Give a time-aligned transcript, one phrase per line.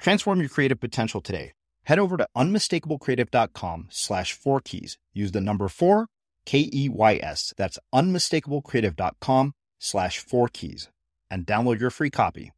[0.00, 1.52] Transform your creative potential today.
[1.84, 4.98] Head over to unmistakablecreative.com slash four keys.
[5.12, 6.06] Use the number four,
[6.46, 7.52] K E Y S.
[7.56, 10.88] That's unmistakablecreative.com slash four keys
[11.30, 12.52] and download your free copy.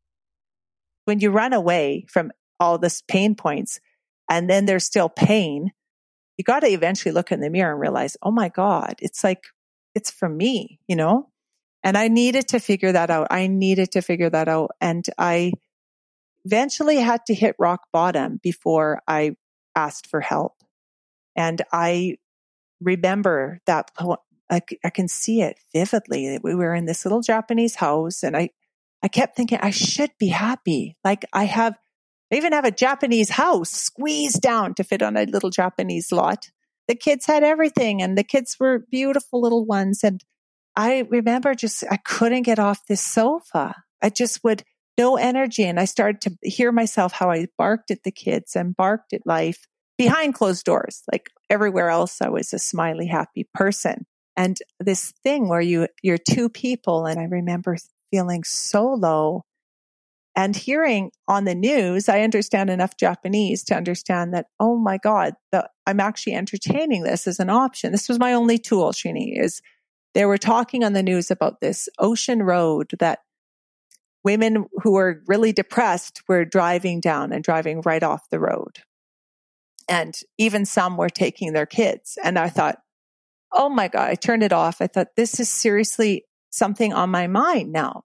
[1.04, 3.80] When you run away from all this pain points
[4.30, 5.72] and then there's still pain,
[6.36, 9.44] you got to eventually look in the mirror and realize, oh my God, it's like,
[9.94, 11.28] it's for me, you know?
[11.82, 13.26] And I needed to figure that out.
[13.30, 14.70] I needed to figure that out.
[14.80, 15.52] And I,
[16.44, 19.36] eventually had to hit rock bottom before I
[19.74, 20.54] asked for help.
[21.36, 22.16] And I
[22.80, 23.90] remember that
[24.50, 26.30] I, I can see it vividly.
[26.30, 28.50] That we were in this little Japanese house and I,
[29.02, 30.96] I kept thinking I should be happy.
[31.04, 31.78] Like I have,
[32.32, 36.50] I even have a Japanese house squeezed down to fit on a little Japanese lot.
[36.88, 40.02] The kids had everything and the kids were beautiful little ones.
[40.02, 40.22] And
[40.76, 43.76] I remember just, I couldn't get off this sofa.
[44.02, 44.64] I just would
[44.98, 45.64] no energy.
[45.64, 49.26] And I started to hear myself how I barked at the kids and barked at
[49.26, 49.66] life
[49.98, 51.02] behind closed doors.
[51.10, 54.06] Like everywhere else, I was a smiley, happy person.
[54.36, 57.06] And this thing where you, you're two people.
[57.06, 57.76] And I remember
[58.10, 59.44] feeling so low
[60.34, 65.34] and hearing on the news, I understand enough Japanese to understand that, oh my God,
[65.50, 67.92] the, I'm actually entertaining this as an option.
[67.92, 69.60] This was my only tool, Srini, is
[70.14, 73.20] they were talking on the news about this ocean road that
[74.24, 78.78] women who were really depressed were driving down and driving right off the road.
[79.88, 82.18] And even some were taking their kids.
[82.22, 82.78] And I thought,
[83.52, 84.80] oh my God, I turned it off.
[84.80, 88.04] I thought, this is seriously something on my mind now.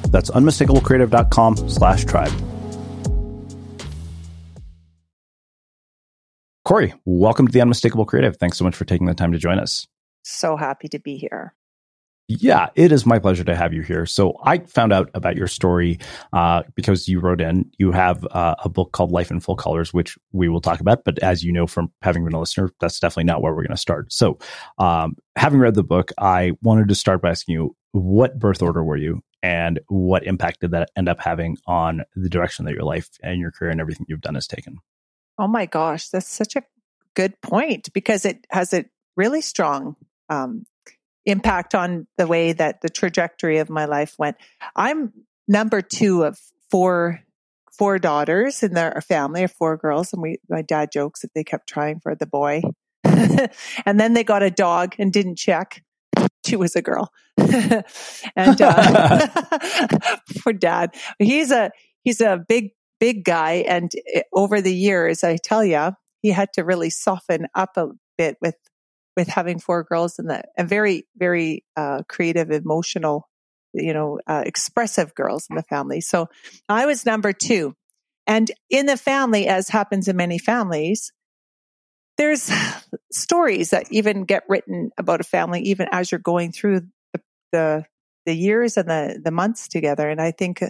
[0.11, 2.31] that's unmistakablecreative.com slash tribe.
[6.67, 8.37] Corry, welcome to the Unmistakable Creative.
[8.37, 9.87] Thanks so much for taking the time to join us.
[10.23, 11.53] So happy to be here.
[12.39, 14.05] Yeah, it is my pleasure to have you here.
[14.05, 15.99] So I found out about your story
[16.31, 17.69] uh, because you wrote in.
[17.77, 21.03] You have uh, a book called Life in Full Colors, which we will talk about.
[21.03, 23.75] But as you know from having been a listener, that's definitely not where we're going
[23.75, 24.13] to start.
[24.13, 24.39] So,
[24.77, 28.83] um, having read the book, I wanted to start by asking you, what birth order
[28.83, 32.83] were you, and what impact did that end up having on the direction that your
[32.83, 34.77] life and your career and everything you've done has taken?
[35.37, 36.63] Oh my gosh, that's such a
[37.15, 38.85] good point because it has a
[39.17, 39.95] really strong
[40.29, 40.65] um,
[41.25, 44.37] impact on the way that the trajectory of my life went.
[44.75, 45.11] I'm
[45.47, 46.39] number two of
[46.69, 47.21] four
[47.77, 51.43] four daughters in their family, or four girls, and we my dad jokes that they
[51.43, 52.61] kept trying for the boy,
[53.03, 55.81] and then they got a dog and didn't check
[56.45, 57.11] she was a girl.
[57.37, 59.27] and uh,
[60.41, 61.71] for dad, he's a
[62.03, 65.91] he's a big big guy, and eh, over the years, I tell you,
[66.21, 68.55] he had to really soften up a bit with
[69.17, 73.27] with having four girls and the and very very uh, creative, emotional,
[73.73, 76.01] you know, uh, expressive girls in the family.
[76.01, 76.27] So
[76.69, 77.75] I was number two,
[78.27, 81.11] and in the family, as happens in many families,
[82.21, 82.51] there's
[83.11, 86.81] stories that even get written about a family, even as you're going through
[87.13, 87.21] the
[87.51, 87.85] the
[88.27, 90.07] the years and the the months together.
[90.07, 90.63] And I think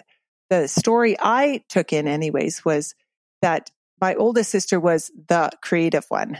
[0.49, 2.95] the story I took in, anyways, was
[3.41, 3.69] that
[3.99, 6.37] my oldest sister was the creative one.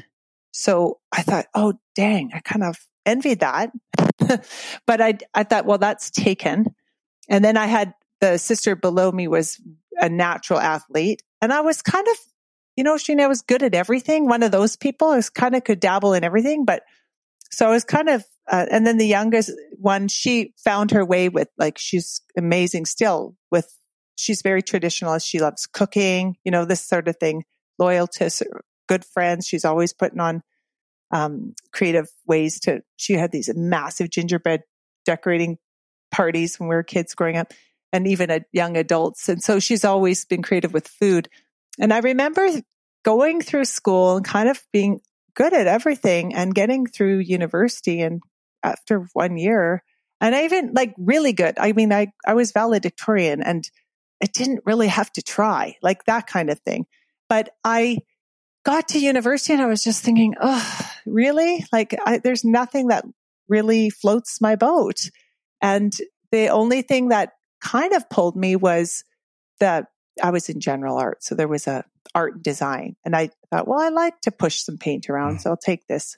[0.53, 3.71] So I thought, oh dang, I kind of envied that.
[4.87, 6.73] but I I thought, well, that's taken.
[7.27, 9.59] And then I had the sister below me was
[9.97, 12.17] a natural athlete, and I was kind of,
[12.75, 14.27] you know, Sheena was good at everything.
[14.27, 16.83] One of those people is kind of could dabble in everything, but
[17.51, 21.27] so I was kind of, uh, and then the youngest one, she found her way
[21.27, 23.71] with like, she's amazing still with,
[24.15, 25.25] she's very traditionalist.
[25.25, 27.43] She loves cooking, you know, this sort of thing,
[27.77, 28.31] loyal to
[28.87, 29.47] good friends.
[29.47, 30.43] She's always putting on,
[31.11, 34.61] um, creative ways to, she had these massive gingerbread
[35.05, 35.57] decorating
[36.09, 37.53] parties when we were kids growing up
[37.91, 39.27] and even at young adults.
[39.27, 41.27] And so she's always been creative with food.
[41.79, 42.47] And I remember
[43.03, 44.99] going through school and kind of being
[45.35, 48.21] good at everything and getting through university and
[48.63, 49.83] after one year
[50.21, 51.55] and I even like really good.
[51.57, 53.67] I mean, I, I was valedictorian and
[54.23, 56.85] I didn't really have to try like that kind of thing.
[57.27, 57.97] But I
[58.63, 61.65] got to university and I was just thinking, oh, really?
[61.73, 63.03] Like I, there's nothing that
[63.49, 65.09] really floats my boat.
[65.59, 65.91] And
[66.31, 69.03] the only thing that kind of pulled me was
[69.59, 69.87] that
[70.21, 71.23] I was in general art.
[71.23, 72.95] So there was a art design.
[73.05, 75.41] And I thought, well, I like to push some paint around, mm.
[75.41, 76.17] so I'll take this.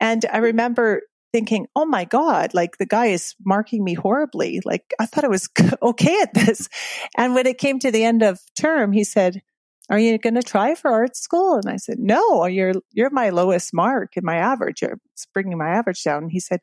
[0.00, 4.60] And I remember thinking, oh my God, like the guy is marking me horribly.
[4.64, 5.48] Like I thought I was
[5.82, 6.68] okay at this.
[7.16, 9.42] And when it came to the end of term, he said,
[9.88, 11.54] are you going to try for art school?
[11.54, 14.82] And I said, no, you're, you're my lowest mark in my average.
[14.82, 15.00] You're
[15.34, 16.24] bringing my average down.
[16.24, 16.60] And he said,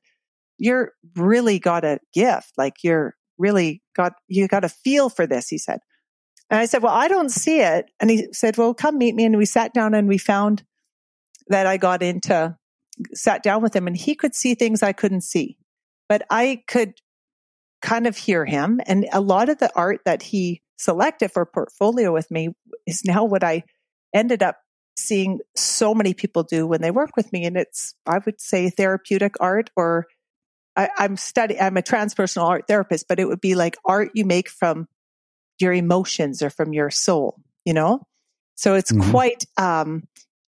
[0.57, 2.53] you're really got a gift.
[2.57, 5.49] Like you're really got, you got a feel for this.
[5.49, 5.79] He said,
[6.49, 7.91] and I said, well, I don't see it.
[7.99, 9.25] And he said, well, come meet me.
[9.25, 10.63] And we sat down and we found
[11.47, 12.55] that I got into,
[13.13, 15.57] sat down with him and he could see things I couldn't see,
[16.07, 16.93] but I could
[17.81, 18.79] kind of hear him.
[18.85, 22.49] And a lot of the art that he selected for portfolio with me
[22.85, 23.63] is now what I
[24.13, 24.57] ended up
[24.95, 27.45] seeing so many people do when they work with me.
[27.45, 30.05] And it's, I would say therapeutic art or
[30.75, 34.25] I, am studying, I'm a transpersonal art therapist, but it would be like art you
[34.25, 34.87] make from
[35.59, 38.05] your emotions or from your soul, you know?
[38.55, 39.11] So it's mm-hmm.
[39.11, 40.03] quite, um,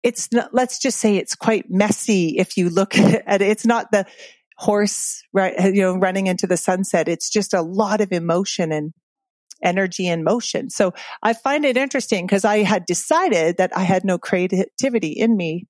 [0.02, 3.48] it's not, let's just say it's quite messy if you look at it.
[3.48, 4.06] It's not the
[4.56, 7.08] horse, right, you know, running into the sunset.
[7.08, 8.92] It's just a lot of emotion and
[9.62, 10.70] energy and motion.
[10.70, 15.36] So I find it interesting because I had decided that I had no creativity in
[15.36, 15.66] me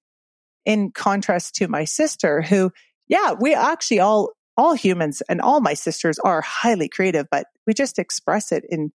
[0.64, 2.70] in contrast to my sister who,
[3.08, 7.72] yeah, we actually all, all humans and all my sisters are highly creative, but we
[7.72, 8.92] just express it in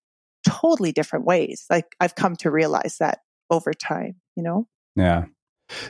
[0.48, 1.66] totally different ways.
[1.70, 3.20] Like I've come to realize that
[3.50, 4.68] over time, you know?
[4.96, 5.26] Yeah.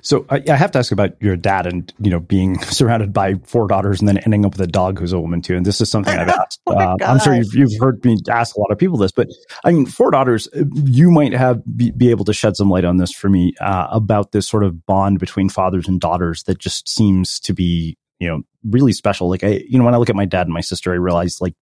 [0.01, 3.35] So I, I, have to ask about your dad and you know being surrounded by
[3.43, 5.55] four daughters and then ending up with a dog who's a woman too.
[5.55, 6.61] And this is something I've asked.
[6.67, 9.27] oh uh, I'm sure you've, you've heard me ask a lot of people this, but
[9.63, 10.47] I mean, four daughters.
[10.85, 13.87] You might have be, be able to shed some light on this for me uh,
[13.91, 18.27] about this sort of bond between fathers and daughters that just seems to be you
[18.27, 19.29] know really special.
[19.29, 21.41] Like I, you know, when I look at my dad and my sister, I realize
[21.41, 21.55] like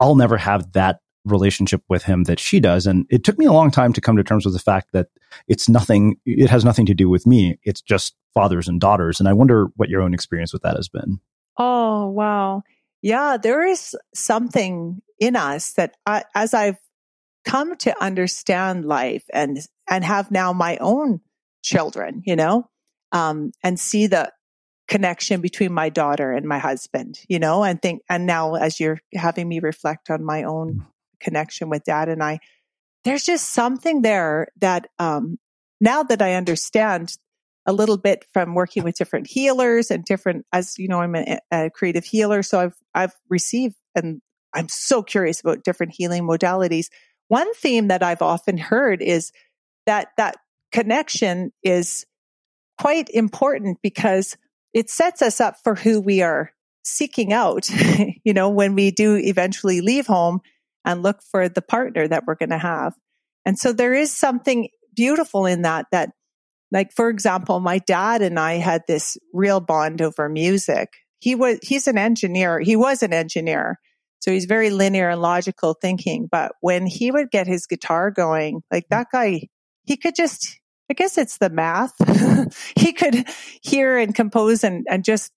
[0.00, 2.86] I'll never have that relationship with him that she does.
[2.86, 5.08] And it took me a long time to come to terms with the fact that
[5.48, 7.58] it's nothing, it has nothing to do with me.
[7.62, 9.20] It's just fathers and daughters.
[9.20, 11.20] And I wonder what your own experience with that has been.
[11.58, 12.62] Oh, wow.
[13.00, 16.78] Yeah, there is something in us that I, as I've
[17.44, 19.58] come to understand life and,
[19.88, 21.20] and have now my own
[21.62, 22.68] children, you know,
[23.12, 24.32] um, and see the
[24.88, 29.00] connection between my daughter and my husband, you know, and think, and now as you're
[29.14, 30.84] having me reflect on my own
[31.20, 32.38] connection with dad and I,
[33.04, 35.38] there's just something there that um,
[35.80, 37.16] now that I understand
[37.66, 41.38] a little bit from working with different healers and different, as you know, I'm a,
[41.50, 44.20] a creative healer, so I've I've received and
[44.54, 46.86] I'm so curious about different healing modalities.
[47.28, 49.32] One theme that I've often heard is
[49.86, 50.36] that that
[50.72, 52.06] connection is
[52.80, 54.36] quite important because
[54.72, 56.50] it sets us up for who we are
[56.84, 57.68] seeking out.
[58.24, 60.40] you know, when we do eventually leave home
[60.84, 62.94] and look for the partner that we're going to have.
[63.44, 66.10] And so there is something beautiful in that, that
[66.70, 70.88] like, for example, my dad and I had this real bond over music.
[71.20, 72.60] He was, he's an engineer.
[72.60, 73.78] He was an engineer.
[74.20, 76.28] So he's very linear and logical thinking.
[76.30, 79.48] But when he would get his guitar going, like that guy,
[79.84, 80.58] he could just,
[80.90, 81.92] I guess it's the math.
[82.76, 83.28] he could
[83.62, 85.30] hear and compose and, and just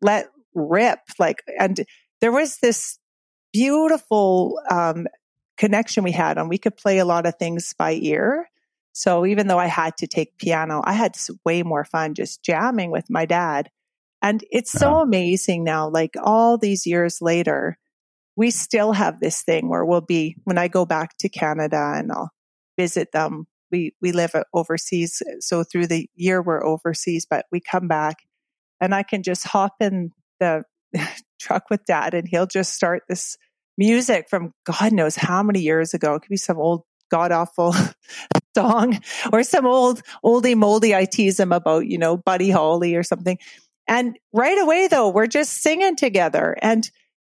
[0.00, 0.98] let rip.
[1.18, 1.84] Like, and
[2.20, 2.98] there was this
[3.52, 5.06] beautiful um,
[5.56, 8.48] connection we had and we could play a lot of things by ear.
[8.92, 12.90] So even though I had to take piano, I had way more fun just jamming
[12.90, 13.70] with my dad.
[14.20, 15.02] And it's so uh-huh.
[15.02, 17.78] amazing now, like all these years later,
[18.36, 22.12] we still have this thing where we'll be, when I go back to Canada and
[22.12, 22.30] I'll
[22.78, 25.22] visit them, we, we live uh, overseas.
[25.26, 28.18] Uh, so through the year we're overseas, but we come back
[28.80, 30.64] and I can just hop in the
[31.40, 33.36] truck with dad and he'll just start this
[33.78, 36.14] music from God knows how many years ago.
[36.14, 37.74] It could be some old god awful
[38.56, 39.00] song
[39.32, 43.38] or some old oldie moldy I tease him about, you know, Buddy Holly or something.
[43.88, 46.56] And right away though, we're just singing together.
[46.62, 46.88] And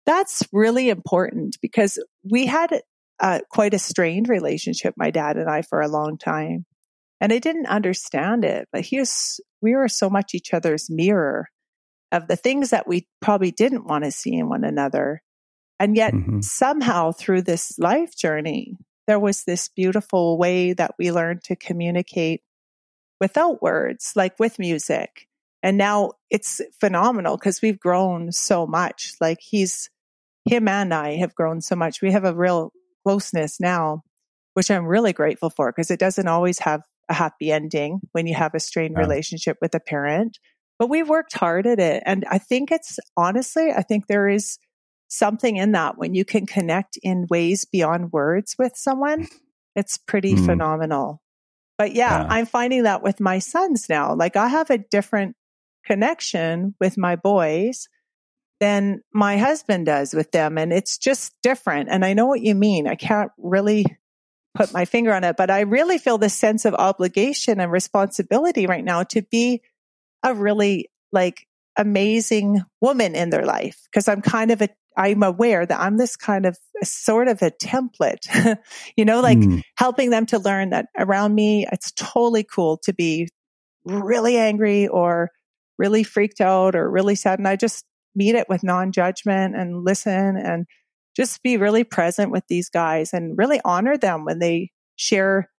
[0.07, 2.83] that's really important because we had
[3.21, 6.65] uh, quite a strained relationship, my dad and I, for a long time.
[7.21, 11.49] And I didn't understand it, but he was, we were so much each other's mirror
[12.13, 15.23] of the things that we probably didn't want to see in one another.
[15.79, 16.41] And yet mm-hmm.
[16.41, 18.77] somehow through this life journey,
[19.07, 22.43] there was this beautiful way that we learned to communicate
[23.21, 25.27] without words, like with music.
[25.63, 29.15] And now it's phenomenal because we've grown so much.
[29.21, 29.91] Like he's,
[30.45, 32.01] him and I have grown so much.
[32.01, 32.73] We have a real
[33.07, 34.03] closeness now,
[34.55, 38.35] which I'm really grateful for because it doesn't always have a happy ending when you
[38.35, 39.03] have a strained yeah.
[39.03, 40.39] relationship with a parent.
[40.81, 42.03] But we've worked hard at it.
[42.07, 44.59] And I think it's honestly, I think there is
[45.09, 49.29] something in that when you can connect in ways beyond words with someone,
[49.77, 50.47] it's pretty mm.
[50.47, 51.21] phenomenal.
[51.77, 54.15] But yeah, yeah, I'm finding that with my sons now.
[54.15, 55.37] Like I have a different
[55.85, 57.87] connection with my boys
[58.59, 60.57] than my husband does with them.
[60.57, 61.91] And it's just different.
[61.91, 62.87] And I know what you mean.
[62.87, 63.85] I can't really
[64.55, 68.67] put my finger on it, but I really feel this sense of obligation and responsibility
[68.67, 69.61] right now to be
[70.23, 71.47] a really like
[71.77, 73.89] amazing woman in their life.
[73.93, 77.51] Cause I'm kind of a, I'm aware that I'm this kind of sort of a
[77.51, 78.59] template,
[78.97, 79.63] you know, like mm.
[79.77, 83.29] helping them to learn that around me, it's totally cool to be
[83.85, 85.31] really angry or
[85.79, 87.39] really freaked out or really sad.
[87.39, 87.85] And I just
[88.15, 90.67] meet it with non judgment and listen and
[91.17, 95.51] just be really present with these guys and really honor them when they share,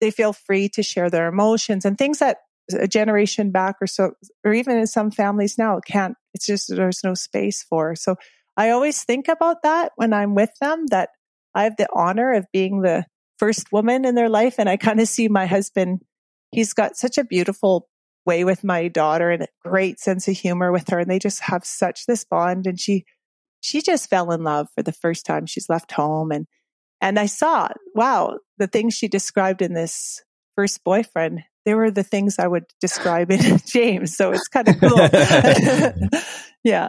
[0.00, 2.38] they feel free to share their emotions and things that
[2.72, 4.12] a generation back or so,
[4.44, 7.94] or even in some families now it can't, it's just, there's no space for.
[7.94, 8.16] So
[8.56, 11.10] I always think about that when I'm with them, that
[11.54, 13.04] I have the honor of being the
[13.38, 14.56] first woman in their life.
[14.58, 16.02] And I kind of see my husband,
[16.50, 17.88] he's got such a beautiful
[18.24, 21.00] way with my daughter and a great sense of humor with her.
[21.00, 22.66] And they just have such this bond.
[22.66, 23.04] And she,
[23.60, 26.30] she just fell in love for the first time she's left home.
[26.30, 26.46] And,
[27.00, 30.22] and I saw, wow, the things she described in this
[30.54, 34.16] first boyfriend, they were the things I would describe in James.
[34.16, 34.98] So it's kind of cool.
[36.64, 36.88] yeah.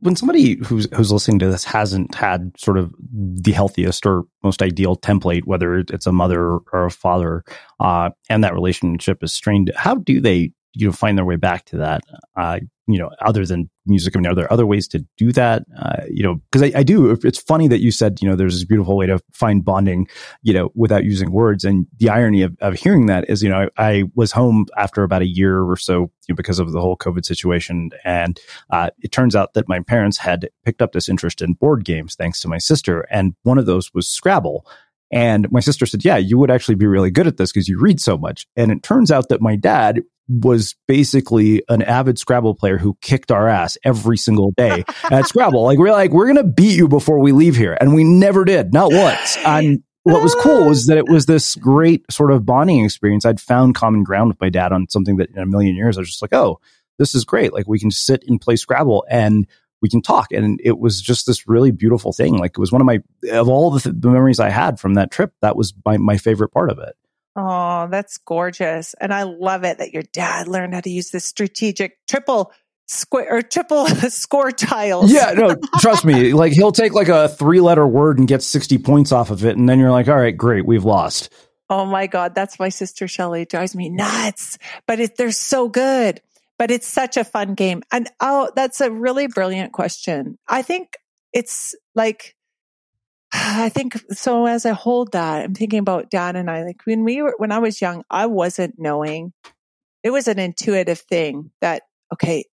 [0.00, 4.62] when somebody who's who's listening to this hasn't had sort of the healthiest or most
[4.62, 7.44] ideal template, whether it's a mother or a father,
[7.80, 11.64] uh, and that relationship is strained, how do they you know find their way back
[11.66, 12.02] to that?
[12.36, 15.64] Uh, you know, other than music, I mean, are there other ways to do that?
[15.76, 17.10] Uh, you know, because I, I do.
[17.10, 20.06] It's funny that you said you know there's this beautiful way to find bonding,
[20.42, 21.64] you know, without using words.
[21.64, 25.02] And the irony of, of hearing that is, you know, I, I was home after
[25.02, 25.94] about a year or so
[26.28, 28.38] you know, because of the whole COVID situation, and
[28.70, 32.14] uh, it turns out that my parents had picked up this interest in board games
[32.14, 34.66] thanks to my sister, and one of those was Scrabble.
[35.10, 37.78] And my sister said, Yeah, you would actually be really good at this because you
[37.80, 38.46] read so much.
[38.56, 43.30] And it turns out that my dad was basically an avid Scrabble player who kicked
[43.30, 45.62] our ass every single day at Scrabble.
[45.62, 47.76] Like, we're like, we're going to beat you before we leave here.
[47.80, 49.36] And we never did, not once.
[49.44, 53.24] And what was cool was that it was this great sort of bonding experience.
[53.24, 56.00] I'd found common ground with my dad on something that in a million years I
[56.00, 56.60] was just like, oh,
[56.98, 57.52] this is great.
[57.52, 59.46] Like, we can sit and play Scrabble and
[59.82, 60.32] we can talk.
[60.32, 62.38] And it was just this really beautiful thing.
[62.38, 64.94] Like, it was one of my, of all the, th- the memories I had from
[64.94, 66.94] that trip, that was my, my favorite part of it.
[67.36, 68.94] Oh, that's gorgeous.
[68.94, 72.50] And I love it that your dad learned how to use this strategic triple
[72.86, 75.12] square or triple score tiles.
[75.12, 76.32] Yeah, no, trust me.
[76.36, 79.56] Like he'll take like a three letter word and get 60 points off of it.
[79.56, 81.30] And then you're like, all right, great, we've lost.
[81.68, 82.34] Oh my God.
[82.34, 83.44] That's my sister Shelly.
[83.44, 84.58] Drives me nuts.
[84.86, 86.20] But it, they're so good.
[86.58, 87.82] But it's such a fun game.
[87.92, 90.38] And oh, that's a really brilliant question.
[90.48, 90.96] I think
[91.32, 92.36] it's like
[93.32, 94.46] I think so.
[94.46, 96.64] As I hold that, I'm thinking about dad and I.
[96.64, 99.32] Like when we were, when I was young, I wasn't knowing.
[100.02, 102.44] It was an intuitive thing that okay.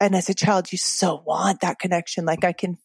[0.00, 2.24] And as a child, you so want that connection.
[2.24, 2.76] Like I can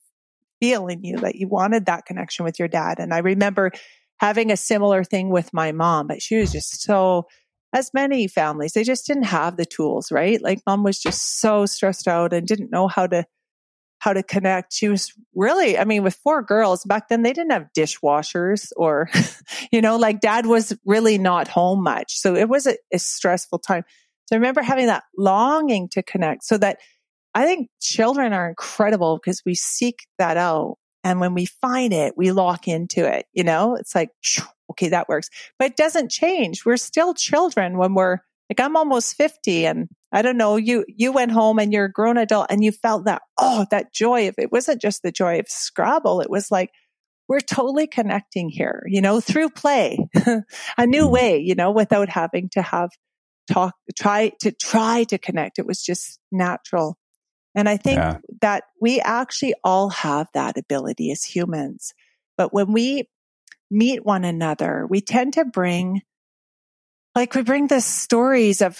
[0.61, 2.99] feel in you that you wanted that connection with your dad.
[2.99, 3.71] And I remember
[4.19, 7.27] having a similar thing with my mom, but she was just so.
[7.73, 10.41] As many families, they just didn't have the tools, right?
[10.41, 13.25] Like mom was just so stressed out and didn't know how to
[13.99, 14.73] how to connect.
[14.73, 19.09] She was really, I mean, with four girls back then, they didn't have dishwashers or,
[19.71, 22.13] you know, like dad was really not home much.
[22.13, 23.83] So it was a, a, stressful time.
[24.27, 26.77] So I remember having that longing to connect so that
[27.33, 30.77] I think children are incredible because we seek that out.
[31.07, 33.27] And when we find it, we lock into it.
[33.31, 34.09] You know, it's like,
[34.71, 36.65] okay, that works, but it doesn't change.
[36.65, 38.17] We're still children when we're
[38.49, 41.91] like, I'm almost 50 and I don't know, you, you went home and you're a
[41.91, 45.39] grown adult and you felt that, oh, that joy of it wasn't just the joy
[45.39, 46.19] of Scrabble.
[46.19, 46.71] It was like,
[47.29, 49.97] we're totally connecting here, you know, through play,
[50.77, 51.13] a new mm-hmm.
[51.13, 52.89] way, you know, without having to have
[53.49, 55.57] talk, try to try to connect.
[55.57, 56.97] It was just natural.
[57.57, 58.19] And I think yeah.
[58.41, 61.95] that we actually all have that ability as humans.
[62.37, 63.09] But when we
[63.71, 66.03] meet one another, we tend to bring
[67.15, 68.79] like we bring the stories of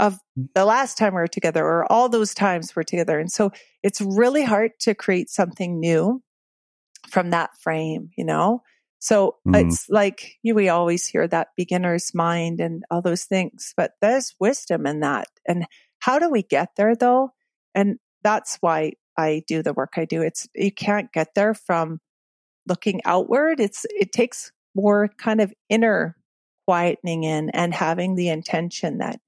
[0.00, 0.18] of
[0.54, 3.52] the last time we were together or all those times we're together and so
[3.82, 6.22] it's really hard to create something new
[7.08, 8.62] from that frame you know
[9.00, 9.54] so mm.
[9.54, 14.34] it's like you, we always hear that beginner's mind and all those things but there's
[14.40, 15.66] wisdom in that and
[15.98, 17.34] how do we get there though
[17.74, 22.00] and that's why i do the work i do it's you can't get there from
[22.68, 26.16] looking outward it's it takes more kind of inner
[26.68, 29.18] quietening in and having the intention that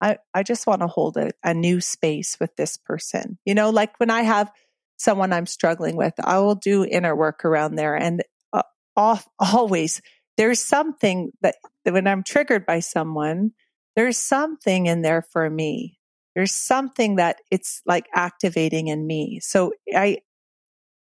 [0.00, 3.38] I, I just want to hold a, a new space with this person.
[3.44, 4.50] You know, like when I have
[4.96, 7.96] someone I'm struggling with, I will do inner work around there.
[7.96, 8.62] And uh,
[8.96, 10.00] off, always,
[10.36, 13.52] there's something that, that when I'm triggered by someone,
[13.96, 15.98] there's something in there for me.
[16.34, 19.40] There's something that it's like activating in me.
[19.40, 20.18] So I,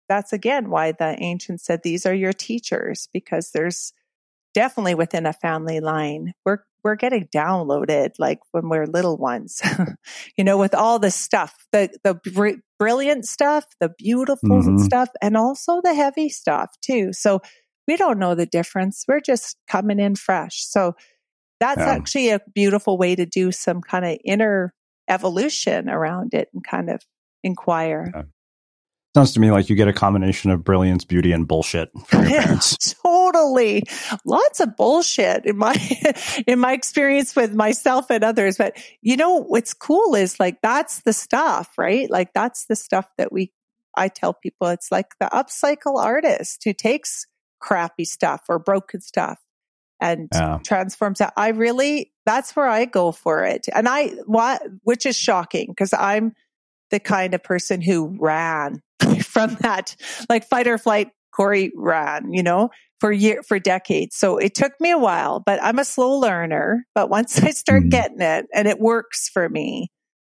[0.07, 3.91] that's again why the ancients said these are your teachers because there's
[4.53, 6.33] definitely within a family line.
[6.45, 9.61] We're, we're getting downloaded like when we're little ones,
[10.37, 14.77] you know, with all the stuff, the, the br- brilliant stuff, the beautiful mm-hmm.
[14.77, 17.11] stuff, and also the heavy stuff too.
[17.11, 17.41] So
[17.87, 19.03] we don't know the difference.
[19.07, 20.63] We're just coming in fresh.
[20.65, 20.93] So
[21.59, 21.89] that's yeah.
[21.89, 24.74] actually a beautiful way to do some kind of inner
[25.07, 27.01] evolution around it and kind of
[27.43, 28.11] inquire.
[28.13, 28.23] Yeah.
[29.15, 32.41] Sounds to me like you get a combination of brilliance, beauty, and bullshit from your
[32.43, 32.93] parents.
[33.01, 33.83] totally,
[34.25, 35.73] lots of bullshit in my
[36.47, 38.57] in my experience with myself and others.
[38.57, 42.09] But you know what's cool is like that's the stuff, right?
[42.09, 43.53] Like that's the stuff that we.
[43.97, 47.25] I tell people it's like the upcycle artist who takes
[47.61, 49.39] crappy stuff or broken stuff
[50.01, 50.59] and yeah.
[50.65, 51.33] transforms that.
[51.37, 53.67] I really, that's where I go for it.
[53.73, 56.33] And I, what, which is shocking because I'm
[56.91, 58.81] the kind of person who ran
[59.23, 59.95] from that,
[60.29, 61.09] like fight or flight.
[61.37, 62.69] Corry ran, you know,
[63.01, 64.15] for year, for decades.
[64.15, 66.85] So it took me a while, but I'm a slow learner.
[66.95, 67.91] But once I start mm.
[67.91, 69.91] getting it and it works for me,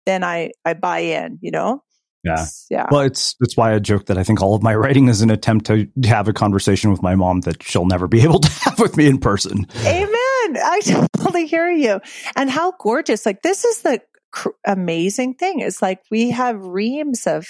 [0.05, 1.83] then I, I buy in, you know?
[2.23, 2.45] Yeah.
[2.69, 2.87] Yeah.
[2.91, 5.29] Well, it's it's why I joke that I think all of my writing is an
[5.29, 8.77] attempt to have a conversation with my mom that she'll never be able to have
[8.77, 9.65] with me in person.
[9.85, 10.18] Amen.
[10.57, 10.79] I
[11.15, 11.99] totally hear you.
[12.35, 13.25] And how gorgeous.
[13.25, 15.59] Like this is the cr- amazing thing.
[15.59, 17.47] It's like we have reams of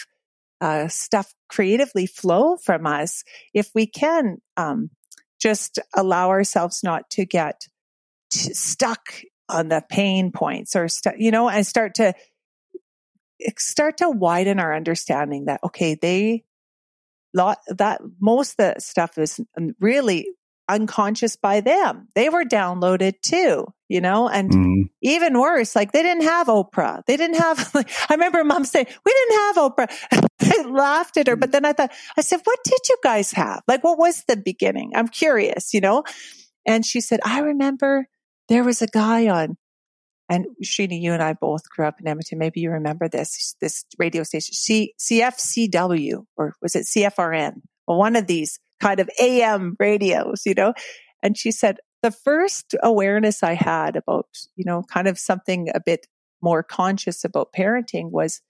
[0.61, 4.89] uh, stuff creatively flow from us if we can um,
[5.39, 7.61] just allow ourselves not to get
[8.31, 12.13] t- stuck on the pain points or st- you know and start to
[13.57, 16.43] start to widen our understanding that okay they
[17.33, 19.39] lot that most of the stuff is
[19.79, 20.27] really
[20.69, 22.07] unconscious by them.
[22.15, 24.29] They were downloaded too you know?
[24.29, 24.83] And mm.
[25.01, 27.03] even worse like they didn't have oprah.
[27.05, 30.27] They didn't have like, i remember mom saying we didn't have oprah.
[30.41, 33.63] I laughed at her but then i thought i said what did you guys have?
[33.67, 34.91] Like what was the beginning?
[34.95, 36.03] I'm curious you know?
[36.65, 38.07] And she said i remember
[38.47, 39.57] there was a guy on
[40.31, 42.37] and Sheena, you and I both grew up in Edmonton.
[42.37, 47.61] Maybe you remember this, this radio station, C, CFCW, or was it CFRN?
[47.87, 50.73] Well, one of these kind of AM radios, you know?
[51.21, 55.81] And she said, the first awareness I had about, you know, kind of something a
[55.85, 56.07] bit
[56.41, 58.41] more conscious about parenting was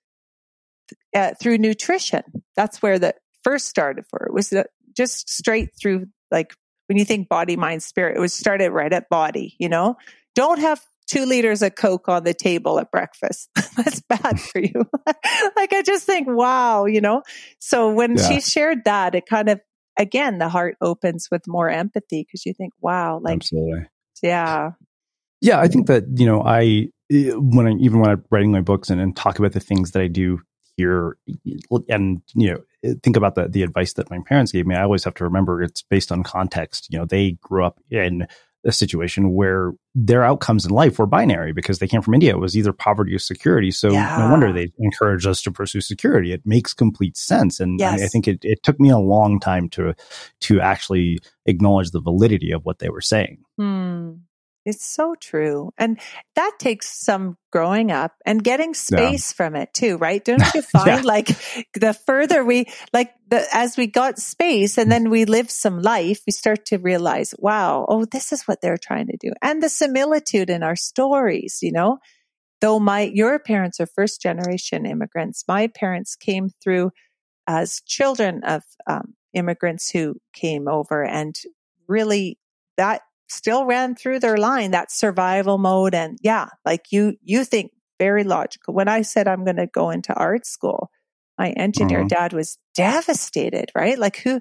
[1.15, 2.21] uh, through nutrition.
[2.55, 4.53] That's where the first started for it was
[4.95, 6.53] just straight through, like
[6.87, 9.95] when you think body, mind, spirit, it was started right at body, you know?
[10.35, 13.49] Don't have two liters of Coke on the table at breakfast.
[13.77, 14.85] That's bad for you.
[15.55, 17.23] like I just think, wow, you know?
[17.59, 18.27] So when yeah.
[18.27, 19.59] she shared that, it kind of,
[19.99, 23.85] again, the heart opens with more empathy because you think, wow, like, absolutely.
[24.23, 24.71] Yeah.
[25.41, 25.59] Yeah.
[25.59, 28.89] I think that, you know, I, eh, when I, even when I'm writing my books
[28.89, 30.41] and, and talk about the things that I do
[30.75, 31.17] here
[31.89, 34.83] and, you know, eh, think about the, the advice that my parents gave me, I
[34.83, 36.87] always have to remember it's based on context.
[36.89, 38.25] You know, they grew up in,
[38.65, 42.31] a situation where their outcomes in life were binary because they came from India.
[42.31, 43.71] It was either poverty or security.
[43.71, 44.17] So yeah.
[44.19, 46.33] no wonder they encouraged us to pursue security.
[46.33, 47.59] It makes complete sense.
[47.59, 48.01] And yes.
[48.01, 49.93] I, I, think it, it took me a long time to
[50.41, 53.39] to actually acknowledge the validity of what they were saying.
[53.57, 54.11] Hmm.
[54.65, 55.71] It's so true.
[55.77, 55.99] And
[56.35, 59.35] that takes some growing up and getting space yeah.
[59.35, 60.23] from it too, right?
[60.25, 61.01] Don't you find yeah.
[61.03, 61.27] like
[61.73, 66.21] the further we, like the, as we got space and then we live some life,
[66.27, 69.31] we start to realize, wow, oh, this is what they're trying to do.
[69.41, 71.99] And the similitude in our stories, you know,
[72.61, 76.91] though my, your parents are first generation immigrants, my parents came through
[77.47, 81.35] as children of um, immigrants who came over and
[81.87, 82.37] really
[82.77, 87.71] that still ran through their line that survival mode and yeah like you you think
[87.99, 90.89] very logical when i said i'm going to go into art school
[91.37, 92.07] my engineer mm-hmm.
[92.07, 94.39] dad was devastated right like who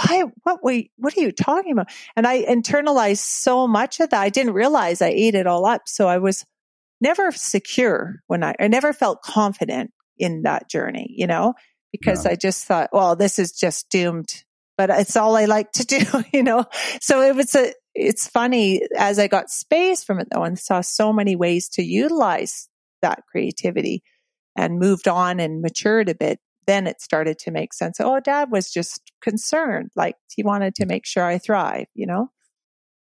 [0.00, 4.20] why what wait what are you talking about and i internalized so much of that
[4.20, 6.44] i didn't realize i ate it all up so i was
[7.00, 11.52] never secure when i i never felt confident in that journey you know
[11.90, 12.32] because yeah.
[12.32, 14.44] i just thought well this is just doomed
[14.76, 16.64] but it's all I like to do, you know?
[17.00, 20.80] So it was a, it's funny as I got space from it though and saw
[20.80, 22.68] so many ways to utilize
[23.02, 24.02] that creativity
[24.56, 26.40] and moved on and matured a bit.
[26.66, 27.98] Then it started to make sense.
[28.00, 29.90] Oh, dad was just concerned.
[29.96, 32.30] Like he wanted to make sure I thrive, you know?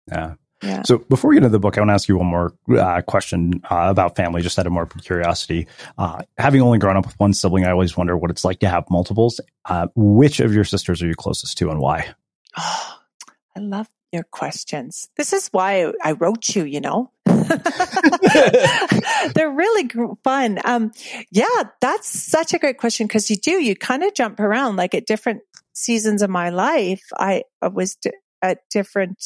[0.08, 0.34] Yeah.
[0.62, 0.82] Yeah.
[0.84, 3.02] So before we get into the book, I want to ask you one more uh,
[3.02, 5.66] question uh, about family, just out of more curiosity.
[5.98, 8.68] Uh, having only grown up with one sibling, I always wonder what it's like to
[8.68, 9.38] have multiples.
[9.66, 12.08] Uh, which of your sisters are you closest to, and why?
[12.56, 12.98] Oh,
[13.56, 15.08] I love your questions.
[15.16, 16.64] This is why I wrote you.
[16.64, 17.12] You know,
[19.34, 19.88] They're really
[20.24, 20.58] fun.
[20.64, 20.92] Um,
[21.30, 24.94] yeah, that's such a great question because you do, you kind of jump around like
[24.94, 27.02] at different seasons of my life.
[27.18, 29.22] I, was d- at different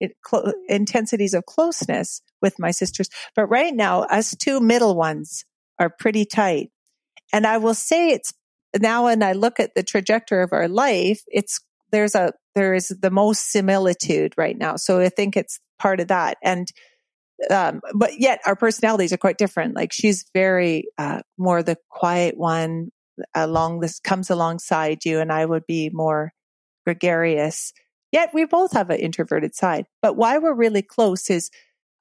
[0.00, 3.08] it, clo- intensities of closeness with my sisters.
[3.34, 5.44] But right now, us two middle ones
[5.78, 6.70] are pretty tight.
[7.32, 8.32] And I will say it's
[8.78, 12.88] now when I look at the trajectory of our life, it's there's a there is
[12.88, 14.76] the most similitude right now.
[14.76, 16.36] So I think it's part of that.
[16.42, 16.68] And
[17.50, 19.74] um, but yet our personalities are quite different.
[19.74, 22.90] Like she's very uh, more the quiet one
[23.34, 26.32] along this comes alongside you, and I would be more
[26.84, 27.72] gregarious.
[28.12, 29.86] Yet we both have an introverted side.
[30.02, 31.50] But why we're really close is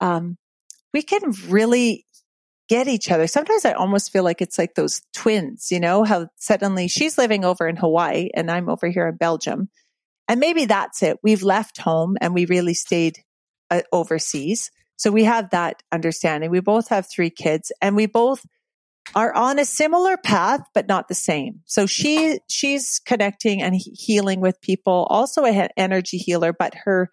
[0.02, 0.38] um,
[0.94, 2.06] we can really
[2.70, 3.28] get each other.
[3.28, 7.44] Sometimes I almost feel like it's like those twins, you know, how suddenly she's living
[7.44, 9.70] over in Hawaii and I'm over here in Belgium.
[10.28, 11.18] And maybe that's it.
[11.24, 13.18] We've left home and we really stayed
[13.72, 14.70] uh, overseas.
[14.96, 16.52] So we have that understanding.
[16.52, 18.46] We both have three kids and we both
[19.16, 21.62] are on a similar path, but not the same.
[21.66, 27.10] So she, she's connecting and healing with people, also an energy healer, but her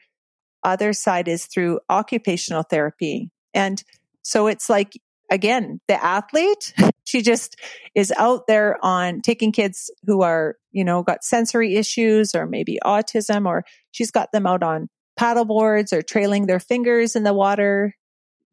[0.63, 3.31] other side is through occupational therapy.
[3.55, 3.83] And
[4.21, 7.57] so it's like again, the athlete, she just
[7.95, 12.79] is out there on taking kids who are, you know, got sensory issues or maybe
[12.85, 17.35] autism, or she's got them out on paddle boards or trailing their fingers in the
[17.35, 17.95] water,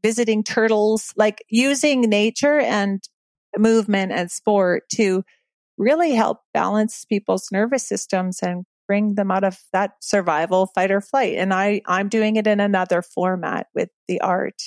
[0.01, 3.03] visiting turtles, like using nature and
[3.57, 5.23] movement and sport to
[5.77, 10.99] really help balance people's nervous systems and bring them out of that survival fight or
[10.99, 14.61] flight and i i'm doing it in another format with the art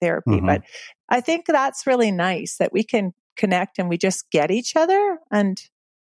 [0.00, 0.32] therapy.
[0.32, 0.46] Mm-hmm.
[0.46, 0.62] But
[1.08, 5.18] I think that's really nice that we can connect and we just get each other.
[5.30, 5.60] And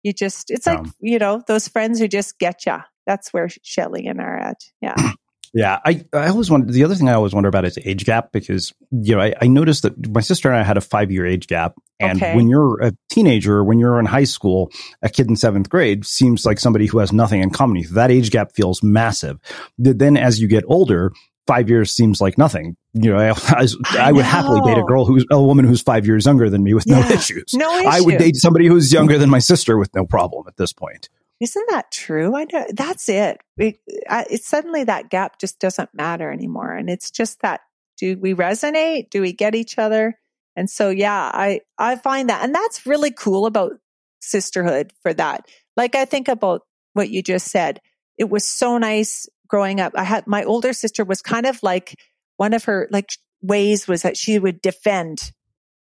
[0.03, 2.79] you just, it's like, um, you know, those friends who just get you.
[3.07, 4.65] That's where Shelly and I are at.
[4.81, 5.13] Yeah.
[5.55, 6.71] Yeah, I, I always wonder.
[6.71, 9.47] The other thing I always wonder about is age gap because you know I, I
[9.47, 12.37] noticed that my sister and I had a five year age gap, and okay.
[12.37, 14.71] when you're a teenager, when you're in high school,
[15.03, 17.83] a kid in seventh grade seems like somebody who has nothing in common.
[17.93, 19.39] That age gap feels massive.
[19.79, 21.13] Then as you get older,
[21.49, 22.77] five years seems like nothing.
[22.93, 23.67] You know, I, I,
[23.99, 26.75] I would happily date a girl who's a woman who's five years younger than me
[26.75, 27.53] with yeah, no issues.
[27.55, 27.89] No issue.
[27.89, 31.09] I would date somebody who's younger than my sister with no problem at this point.
[31.41, 32.37] Isn't that true?
[32.37, 33.41] I know that's it.
[33.57, 37.61] it it's suddenly that gap just doesn't matter anymore, and it's just that
[37.97, 39.11] do we resonate?
[39.11, 40.19] Do we get each other?
[40.57, 43.73] And so, yeah, I I find that, and that's really cool about
[44.21, 45.49] sisterhood for that.
[45.77, 46.63] Like I think about
[46.95, 47.81] what you just said.
[48.19, 51.99] It was so nice growing up, I had my older sister was kind of like
[52.37, 53.11] one of her like
[53.43, 55.33] ways was that she would defend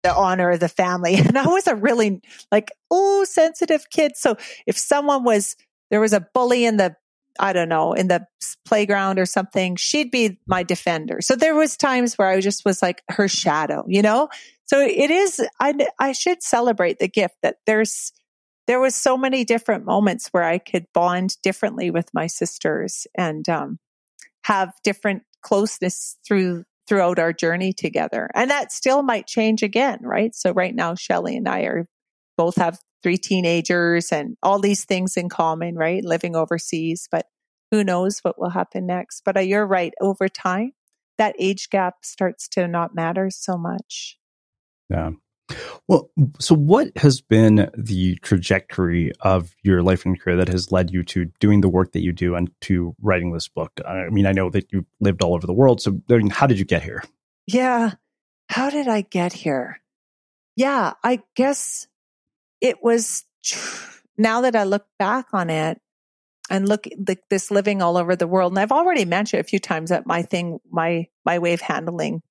[0.04, 1.15] the honor of the family.
[1.19, 4.13] And I was a really like, oh, sensitive kid.
[4.15, 5.56] So if someone was,
[5.89, 6.95] there was a bully in the,
[7.39, 8.26] I don't know, in the
[8.65, 11.19] playground or something, she'd be my defender.
[11.22, 14.30] So there was times where I just was like her shadow, you know?
[14.65, 18.12] So it is, I, I should celebrate the gift that there's,
[18.69, 23.49] there was so many different moments where I could bond differently with my sisters and
[23.49, 23.79] um,
[24.43, 28.29] have different closeness through throughout our journey together.
[28.36, 30.36] And that still might change again, right?
[30.36, 31.88] So right now, Shelly and I are
[32.38, 36.05] both have three teenagers and all these things in common, right?
[36.05, 37.25] Living overseas, but
[37.71, 39.23] who knows what will happen next.
[39.25, 39.95] But uh, you're right.
[39.99, 40.73] Over time,
[41.17, 44.19] that age gap starts to not matter so much.
[44.91, 45.10] Yeah.
[45.88, 46.10] Well,
[46.40, 51.04] so what has been the trajectory of your life and career that has led you
[51.06, 53.80] to doing the work that you do and to writing this book?
[53.88, 55.82] I mean, I know that you lived all over the world.
[55.82, 57.04] So, I mean, how did you get here?
[57.48, 57.94] Yeah.
[58.50, 59.80] How did I get here?
[60.56, 61.88] Yeah, I guess
[62.62, 63.24] it was
[64.18, 65.80] now that I look back on it
[66.50, 68.52] and look like this living all over the world.
[68.52, 72.22] And I've already mentioned a few times that my thing, my, my way of handling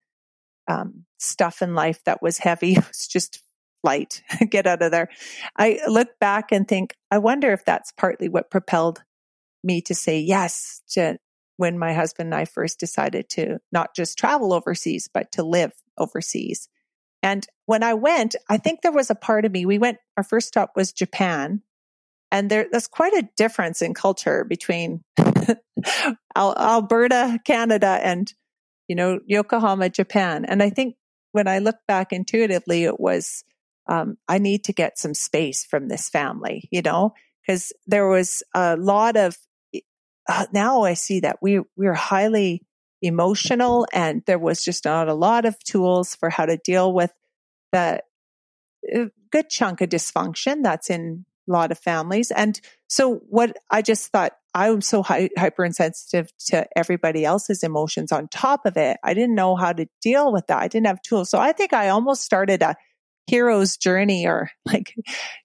[0.66, 2.72] um, stuff in life that was heavy.
[2.78, 3.42] It was just
[3.84, 4.22] light.
[4.50, 5.08] Get out of there.
[5.56, 9.02] I look back and think, I wonder if that's partly what propelled
[9.62, 11.18] me to say yes to
[11.56, 15.72] when my husband and I first decided to not just travel overseas, but to live
[15.96, 16.68] overseas.
[17.22, 20.22] And when I went, I think there was a part of me, we went, our
[20.22, 21.62] first stop was Japan.
[22.30, 25.02] And there, there's quite a difference in culture between
[26.36, 28.32] Alberta, Canada, and
[28.88, 30.44] you know, Yokohama, Japan.
[30.46, 30.96] And I think
[31.32, 33.44] when I look back intuitively, it was,
[33.88, 38.42] um, I need to get some space from this family, you know, because there was
[38.54, 39.36] a lot of,
[40.28, 42.62] uh, now I see that we, we're highly
[43.00, 47.12] emotional and there was just not a lot of tools for how to deal with
[47.72, 48.02] the
[48.94, 52.30] uh, good chunk of dysfunction that's in lot of families.
[52.30, 58.12] And so what I just thought, I'm so hy- hyper insensitive to everybody else's emotions
[58.12, 58.96] on top of it.
[59.04, 60.58] I didn't know how to deal with that.
[60.58, 61.30] I didn't have tools.
[61.30, 62.76] So I think I almost started a
[63.26, 64.94] hero's journey or like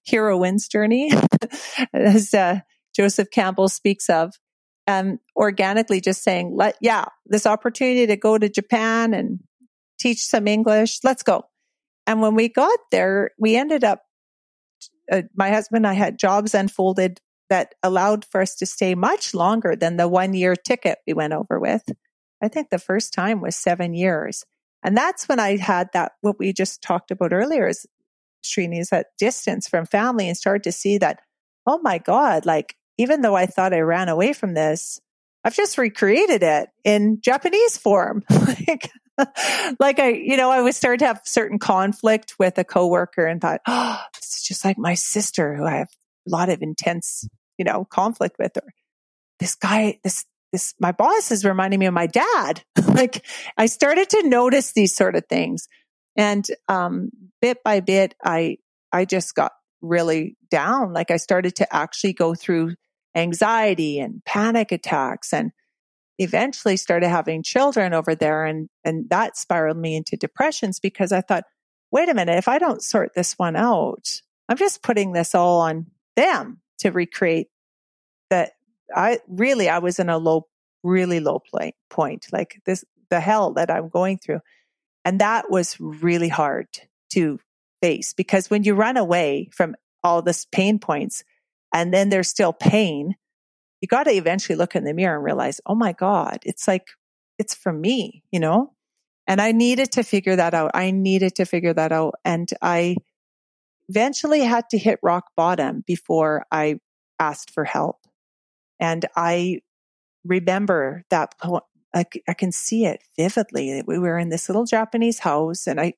[0.06, 1.12] heroine's journey,
[1.92, 2.60] as uh,
[2.96, 4.32] Joseph Campbell speaks of.
[4.86, 9.40] Um, organically just saying, let, yeah, this opportunity to go to Japan and
[9.98, 11.44] teach some English, let's go.
[12.06, 14.02] And when we got there, we ended up,
[15.10, 19.34] uh, my husband and I had jobs unfolded that allowed for us to stay much
[19.34, 21.82] longer than the one year ticket we went over with.
[22.42, 24.44] I think the first time was seven years.
[24.82, 27.86] And that's when I had that, what we just talked about earlier is
[28.44, 31.20] Srini, is that distance from family and started to see that,
[31.66, 35.00] oh my God, like, even though I thought I ran away from this,
[35.42, 38.22] I've just recreated it in Japanese form.
[38.30, 38.90] like,
[39.80, 43.40] like I, you know, I would start to have certain conflict with a coworker and
[43.40, 45.90] thought, oh, this is just like my sister who I have
[46.26, 48.72] a lot of intense, you know, conflict with her.
[49.38, 52.62] This guy, this this, my boss is reminding me of my dad.
[52.86, 55.66] like I started to notice these sort of things.
[56.16, 57.10] And, um,
[57.42, 58.58] bit by bit, I,
[58.92, 59.50] I just got
[59.82, 60.92] really down.
[60.92, 62.76] Like I started to actually go through
[63.16, 65.50] anxiety and panic attacks and
[66.18, 68.44] eventually started having children over there.
[68.44, 71.44] And, and that spiraled me into depressions because I thought,
[71.90, 75.60] wait a minute, if I don't sort this one out, I'm just putting this all
[75.60, 77.48] on them to recreate
[78.30, 78.52] that
[78.94, 80.46] I really, I was in a low,
[80.82, 84.40] really low play, point, like this, the hell that I'm going through.
[85.04, 86.68] And that was really hard
[87.10, 87.38] to
[87.82, 91.24] face because when you run away from all this pain points
[91.72, 93.16] and then there's still pain,
[93.84, 96.86] you got to eventually look in the mirror and realize, oh my God, it's like,
[97.38, 98.72] it's for me, you know?
[99.26, 100.70] And I needed to figure that out.
[100.72, 102.14] I needed to figure that out.
[102.24, 102.96] And I
[103.90, 106.76] eventually had to hit rock bottom before I
[107.18, 107.98] asked for help.
[108.80, 109.60] And I
[110.24, 111.34] remember that
[111.94, 113.82] I, I can see it vividly.
[113.86, 115.92] We were in this little Japanese house and I,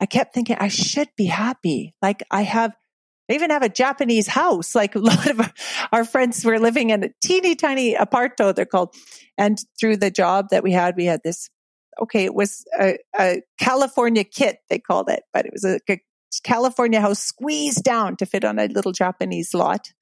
[0.00, 1.94] I kept thinking I should be happy.
[2.02, 2.72] Like I have,
[3.28, 4.74] I even have a Japanese house.
[4.74, 5.52] Like a lot of
[5.92, 8.94] our friends were living in a teeny tiny apartment, they're called.
[9.36, 11.50] And through the job that we had, we had this,
[12.00, 16.00] okay, it was a, a California kit, they called it, but it was a, a
[16.42, 19.92] California house squeezed down to fit on a little Japanese lot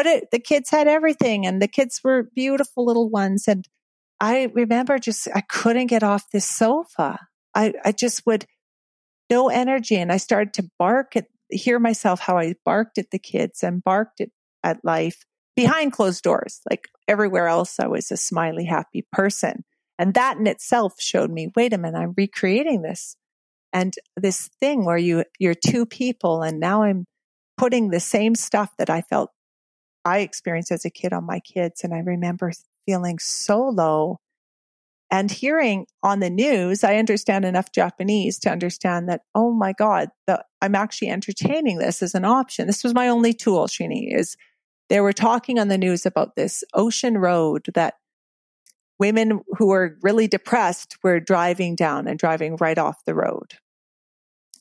[0.00, 3.46] but it, the kids had everything and the kids were beautiful little ones.
[3.46, 3.68] And
[4.18, 7.18] I remember just, I couldn't get off this sofa.
[7.54, 8.46] I, I just would,
[9.28, 9.96] no energy.
[9.96, 13.82] And I started to bark at, hear myself how I barked at the kids and
[13.82, 14.30] barked at,
[14.62, 15.24] at life
[15.56, 16.60] behind closed doors.
[16.68, 19.64] Like everywhere else, I was a smiley, happy person.
[19.98, 23.16] And that in itself showed me, wait a minute, I'm recreating this.
[23.72, 27.06] And this thing where you, you're two people and now I'm
[27.56, 29.30] putting the same stuff that I felt
[30.04, 31.84] I experienced as a kid on my kids.
[31.84, 32.52] And I remember
[32.86, 34.18] feeling so low
[35.10, 40.08] and hearing on the news, I understand enough Japanese to understand that, oh my God,
[40.26, 42.66] the, I'm actually entertaining this as an option.
[42.66, 44.36] This was my only tool, Srini, is
[44.88, 47.94] they were talking on the news about this ocean road that
[49.00, 53.54] women who were really depressed were driving down and driving right off the road.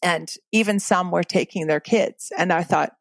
[0.02, 2.32] And even some were taking their kids.
[2.38, 2.94] And I thought,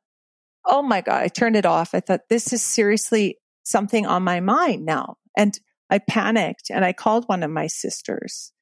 [0.66, 1.94] oh my God, I turned it off.
[1.94, 5.16] I thought, this is seriously something on my mind now.
[5.36, 5.58] And
[5.90, 8.52] I panicked and I called one of my sisters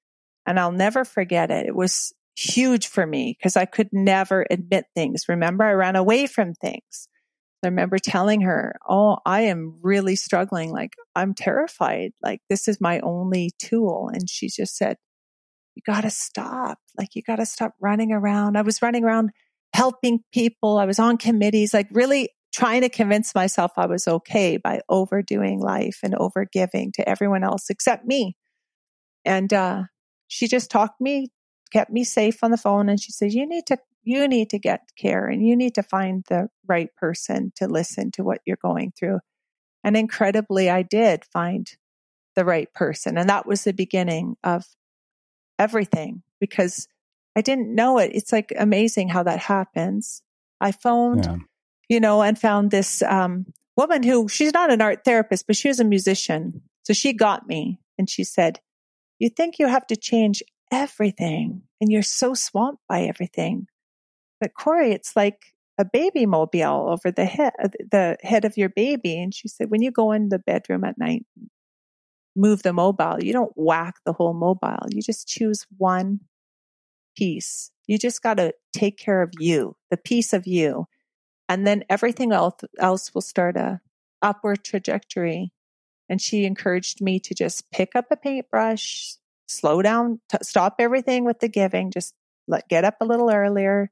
[0.46, 1.66] and I'll never forget it.
[1.66, 5.24] It was huge for me because I could never admit things.
[5.28, 7.08] Remember, I ran away from things.
[7.64, 10.70] I remember telling her, Oh, I am really struggling.
[10.70, 12.12] Like, I'm terrified.
[12.22, 14.10] Like, this is my only tool.
[14.12, 14.98] And she just said,
[15.74, 16.78] You got to stop.
[16.96, 18.56] Like, you got to stop running around.
[18.56, 19.30] I was running around
[19.72, 20.78] helping people.
[20.78, 25.60] I was on committees, like really trying to convince myself I was okay by overdoing
[25.60, 28.34] life and overgiving to everyone else except me.
[29.26, 29.82] And uh,
[30.28, 31.28] she just talked me,
[31.70, 34.58] kept me safe on the phone, and she said, "You need to, you need to
[34.58, 38.56] get care, and you need to find the right person to listen to what you're
[38.62, 39.18] going through."
[39.84, 41.70] And incredibly, I did find
[42.36, 44.64] the right person, and that was the beginning of
[45.58, 46.88] everything because
[47.36, 48.12] I didn't know it.
[48.14, 50.22] It's like amazing how that happens.
[50.58, 51.36] I phoned, yeah.
[51.88, 53.46] You know, and found this um,
[53.76, 56.62] woman who she's not an art therapist, but she was a musician.
[56.84, 58.60] So she got me and she said,
[59.18, 63.66] You think you have to change everything and you're so swamped by everything.
[64.40, 67.52] But Corry, it's like a baby mobile over the head,
[67.90, 69.20] the head of your baby.
[69.20, 71.24] And she said, when you go in the bedroom at night,
[72.34, 73.16] move the mobile.
[73.22, 74.86] You don't whack the whole mobile.
[74.90, 76.20] You just choose one
[77.16, 77.70] piece.
[77.86, 80.86] You just got to take care of you, the piece of you.
[81.48, 83.80] And then everything else, else will start a
[84.22, 85.52] upward trajectory.
[86.08, 89.14] And she encouraged me to just pick up a paintbrush,
[89.48, 92.14] slow down, t- stop everything with the giving, just
[92.48, 93.90] let, get up a little earlier,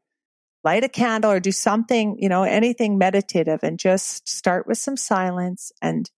[0.62, 4.96] light a candle or do something, you know, anything meditative and just start with some
[4.96, 6.10] silence and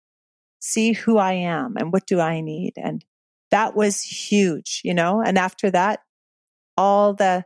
[0.59, 2.73] see who I am and what do I need.
[2.77, 3.03] And
[3.51, 5.99] that was huge, you know, and after that,
[6.77, 7.45] all the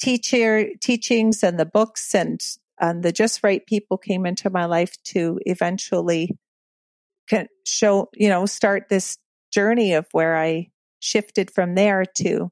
[0.00, 2.40] teacher teachings and the books and
[2.80, 6.36] and the just right people came into my life to eventually
[7.66, 9.18] show you know start this
[9.52, 10.68] journey of where i
[11.00, 12.50] shifted from there to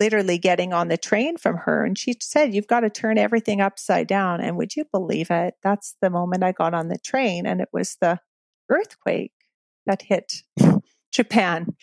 [0.00, 1.84] literally getting on the train from her.
[1.84, 4.40] And she said you've got to turn everything upside down.
[4.40, 5.54] And would you believe it?
[5.62, 8.18] That's the moment i got on the train and it was the
[8.68, 9.32] earthquake
[9.86, 10.42] that hit
[11.12, 11.76] japan.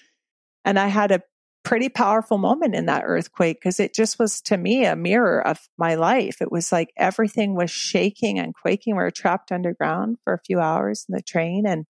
[0.66, 1.22] And i had a
[1.64, 5.60] pretty powerful moment in that earthquake because it just was to me a mirror of
[5.78, 6.42] my life.
[6.42, 8.96] It was like everything was shaking and quaking.
[8.96, 11.86] We were trapped underground for a few hours in the train and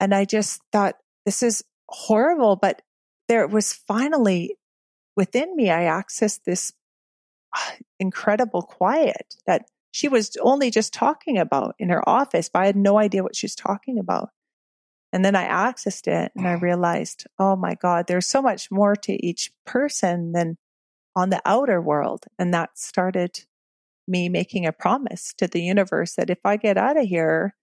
[0.00, 2.82] and I just thought this is horrible, but
[3.28, 4.56] there was finally
[5.16, 6.72] within me I accessed this
[7.98, 12.76] incredible quiet that she was only just talking about in her office, but I had
[12.76, 14.30] no idea what she was talking about.
[15.14, 16.58] And then I accessed it and I oh.
[16.58, 20.58] realized, oh my God, there's so much more to each person than
[21.14, 22.24] on the outer world.
[22.36, 23.44] And that started
[24.08, 27.54] me making a promise to the universe that if I get out of here,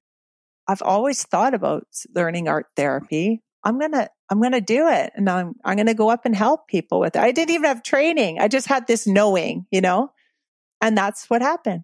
[0.66, 3.44] I've always thought about learning art therapy.
[3.66, 5.12] I'm going to, I'm going to do it.
[5.14, 7.22] And I'm, I'm going to go up and help people with it.
[7.22, 8.40] I didn't even have training.
[8.40, 10.14] I just had this knowing, you know,
[10.80, 11.84] and that's what happened.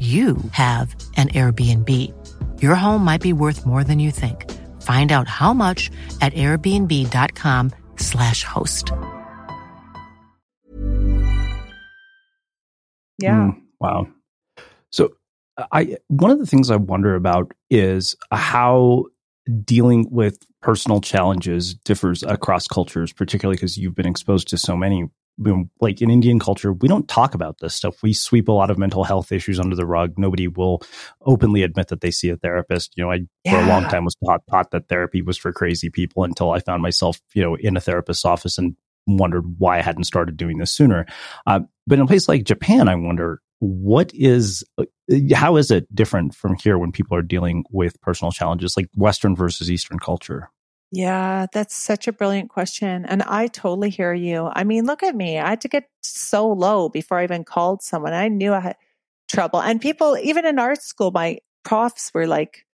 [0.00, 1.90] you have an Airbnb.
[2.60, 4.50] Your home might be worth more than you think.
[4.82, 8.90] Find out how much at airbnb.com/slash host.
[13.18, 13.36] Yeah.
[13.36, 14.06] Mm, wow.
[14.90, 15.10] So
[15.72, 19.06] I one of the things I wonder about is how
[19.64, 25.08] dealing with personal challenges differs across cultures, particularly because you've been exposed to so many.
[25.80, 28.02] Like in Indian culture, we don't talk about this stuff.
[28.02, 30.14] We sweep a lot of mental health issues under the rug.
[30.16, 30.82] Nobody will
[31.22, 32.92] openly admit that they see a therapist.
[32.96, 33.52] You know, I yeah.
[33.52, 36.60] for a long time was taught, taught that therapy was for crazy people until I
[36.60, 38.76] found myself, you know, in a therapist's office and
[39.06, 41.06] wondered why I hadn't started doing this sooner.
[41.46, 44.84] Uh, but in a place like Japan, I wonder what is uh,
[45.34, 49.36] how is it different from here when people are dealing with personal challenges like Western
[49.36, 50.50] versus Eastern culture?
[50.94, 53.04] Yeah, that's such a brilliant question.
[53.06, 54.48] And I totally hear you.
[54.52, 55.38] I mean, look at me.
[55.38, 58.12] I had to get so low before I even called someone.
[58.12, 58.76] I knew I had
[59.28, 59.60] trouble.
[59.60, 62.64] And people, even in art school, my profs were like,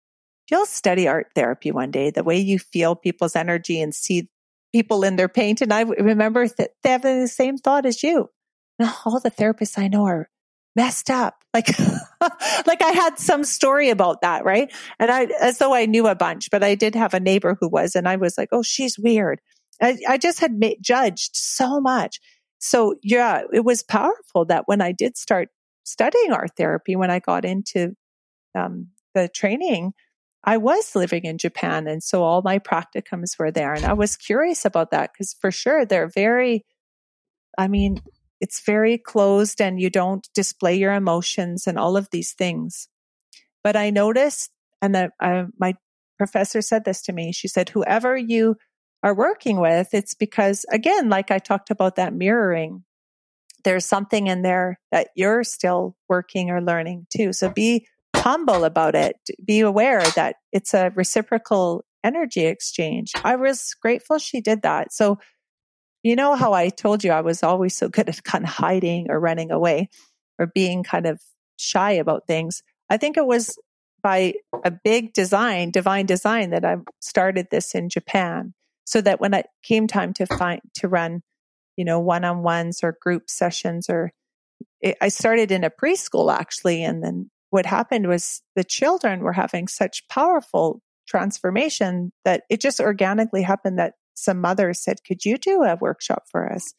[0.50, 4.28] you'll study art therapy one day, the way you feel people's energy and see
[4.72, 5.62] people in their paint.
[5.62, 8.30] And I remember that they have the same thought as you.
[9.06, 10.28] all the therapists I know are
[10.76, 11.39] messed up.
[11.52, 11.66] Like,
[12.66, 14.72] like I had some story about that, right?
[14.98, 17.68] And I, as though I knew a bunch, but I did have a neighbor who
[17.68, 19.40] was, and I was like, oh, she's weird.
[19.82, 22.20] I, I just had ma- judged so much.
[22.58, 25.48] So yeah, it was powerful that when I did start
[25.84, 27.94] studying art therapy, when I got into
[28.54, 29.92] um, the training,
[30.44, 31.86] I was living in Japan.
[31.86, 33.74] And so all my practicums were there.
[33.74, 36.64] And I was curious about that because for sure they're very,
[37.58, 38.02] I mean,
[38.40, 42.88] it's very closed and you don't display your emotions and all of these things.
[43.62, 45.74] But I noticed, and uh, my
[46.18, 47.32] professor said this to me.
[47.32, 48.56] She said, whoever you
[49.02, 52.84] are working with, it's because, again, like I talked about that mirroring,
[53.64, 57.32] there's something in there that you're still working or learning too.
[57.32, 57.86] So be
[58.16, 59.16] humble about it.
[59.44, 63.12] Be aware that it's a reciprocal energy exchange.
[63.24, 64.92] I was grateful she did that.
[64.92, 65.18] So
[66.02, 69.10] you know how I told you I was always so good at kind of hiding
[69.10, 69.90] or running away
[70.38, 71.20] or being kind of
[71.58, 72.62] shy about things.
[72.88, 73.58] I think it was
[74.02, 74.34] by
[74.64, 79.46] a big design, divine design, that I started this in Japan, so that when it
[79.62, 81.22] came time to find to run,
[81.76, 84.12] you know, one on ones or group sessions, or
[84.80, 89.34] it, I started in a preschool actually, and then what happened was the children were
[89.34, 95.38] having such powerful transformation that it just organically happened that some mothers said, Could you
[95.38, 96.74] do a workshop for us?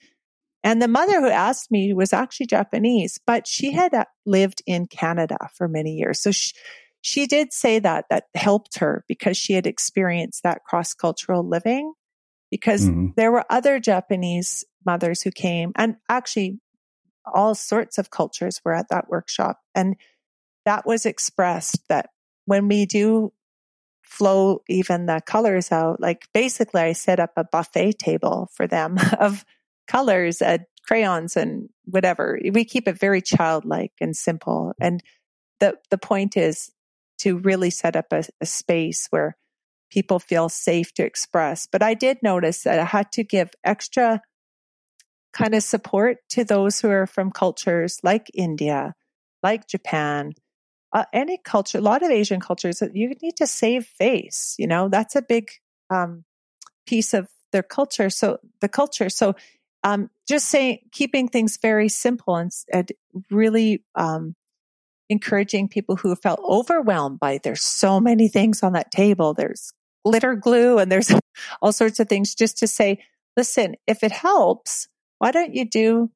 [0.64, 4.86] And the mother who asked me was actually Japanese, but she had uh, lived in
[4.86, 6.22] Canada for many years.
[6.22, 6.54] So she,
[7.02, 11.94] she did say that that helped her because she had experienced that cross cultural living.
[12.52, 13.08] Because mm-hmm.
[13.16, 16.60] there were other Japanese mothers who came, and actually
[17.34, 19.60] all sorts of cultures were at that workshop.
[19.74, 19.96] And
[20.66, 22.10] that was expressed that
[22.46, 23.32] when we do
[24.12, 26.02] flow even the colors out.
[26.02, 29.46] Like basically, I set up a buffet table for them of
[29.88, 32.38] colors, uh, crayons, and whatever.
[32.52, 34.74] We keep it very childlike and simple.
[34.82, 35.02] And
[35.62, 36.72] the the point is
[37.20, 39.38] to really set up a, a space where
[39.90, 41.68] people feel safe to express.
[41.72, 44.22] But I did notice that I had to give extra
[45.32, 48.94] kind of support to those who are from cultures like India,
[49.42, 50.34] like Japan,
[50.94, 54.56] uh, any culture, a lot of Asian cultures, you need to save face.
[54.58, 55.50] You know, that's a big
[55.90, 56.26] um,
[56.86, 58.10] piece of their culture.
[58.10, 59.10] So the culture.
[59.10, 59.36] So
[59.84, 62.92] um, just saying, keeping things very simple and, and
[63.30, 64.36] really um,
[65.10, 69.34] encouraging people who felt overwhelmed by there's so many things on that table.
[69.34, 69.74] There's
[70.06, 71.12] glitter glue and there's
[71.62, 72.36] all sorts of things.
[72.36, 73.00] Just to say,
[73.38, 74.88] listen, if it helps,
[75.20, 76.12] why don't you do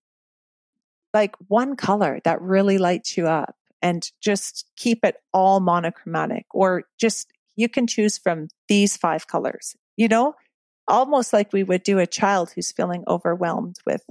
[1.14, 3.56] like one color that really lights you up?
[3.86, 9.76] And just keep it all monochromatic or just you can choose from these five colors,
[9.96, 10.34] you know,
[10.88, 14.02] almost like we would do a child who's feeling overwhelmed with,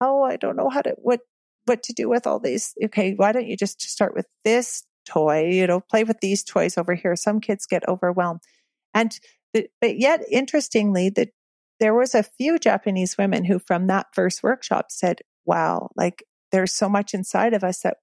[0.00, 1.22] oh, I don't know how to, what,
[1.64, 2.72] what to do with all these.
[2.84, 3.14] Okay.
[3.14, 6.94] Why don't you just start with this toy, you know, play with these toys over
[6.94, 7.16] here.
[7.16, 8.42] Some kids get overwhelmed.
[8.94, 9.18] And,
[9.52, 11.30] the, but yet interestingly, that
[11.80, 16.72] there was a few Japanese women who from that first workshop said, wow, like there's
[16.72, 17.96] so much inside of us that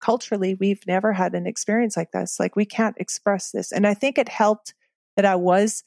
[0.00, 2.38] culturally we've never had an experience like this.
[2.40, 3.72] Like we can't express this.
[3.72, 4.74] And i think it helped
[5.16, 5.84] that i was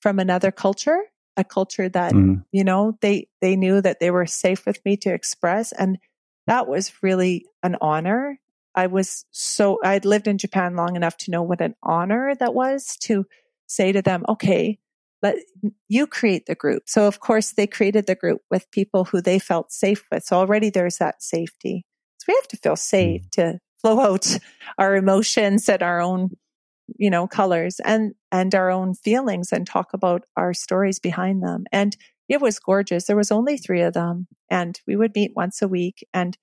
[0.00, 1.00] from another culture
[1.36, 2.44] a culture that mm.
[2.52, 5.72] you know they they knew that they were safe with me to express.
[5.72, 5.98] And
[6.46, 8.38] that was really an honor.
[8.74, 12.54] I was so i'd lived in japan long enough to know what an honor that
[12.54, 13.24] was to
[13.66, 14.78] say to them okay
[15.24, 15.36] let
[15.88, 16.82] you create the group.
[16.86, 20.22] So of course they created the group with people who they felt safe with.
[20.22, 21.86] So already there's that safety
[22.26, 23.30] we have to feel safe mm.
[23.32, 24.38] to flow out
[24.78, 26.30] our emotions and our own
[26.96, 31.64] you know, colors and, and our own feelings and talk about our stories behind them.
[31.72, 31.96] And
[32.28, 33.06] it was gorgeous.
[33.06, 36.06] There was only three of them and we would meet once a week.
[36.12, 36.36] And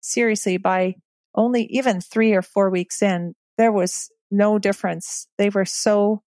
[0.00, 0.94] seriously, by
[1.34, 5.28] only even three or four weeks in, there was no difference.
[5.38, 6.22] They were so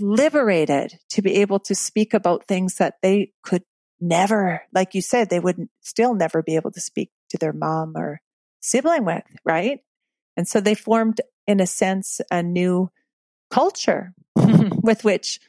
[0.00, 3.62] liberated to be able to speak about things that they could
[4.00, 7.96] never, like you said, they would still never be able to speak to their mom
[7.96, 8.20] or
[8.60, 9.80] sibling with, right?
[10.36, 12.90] And so they formed, in a sense, a new
[13.50, 15.40] culture with which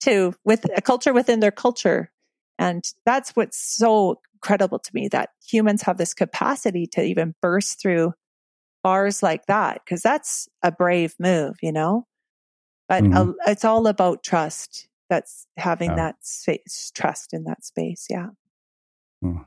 [0.00, 2.10] to, with a culture within their culture.
[2.58, 7.80] And that's what's so incredible to me that humans have this capacity to even burst
[7.80, 8.12] through
[8.82, 12.06] bars like that, because that's a brave move, you know?
[12.88, 13.32] But mm-hmm.
[13.46, 14.88] it's all about trust.
[15.08, 18.06] That's having that space, trust in that space.
[18.08, 18.28] Yeah.
[19.24, 19.44] Mm.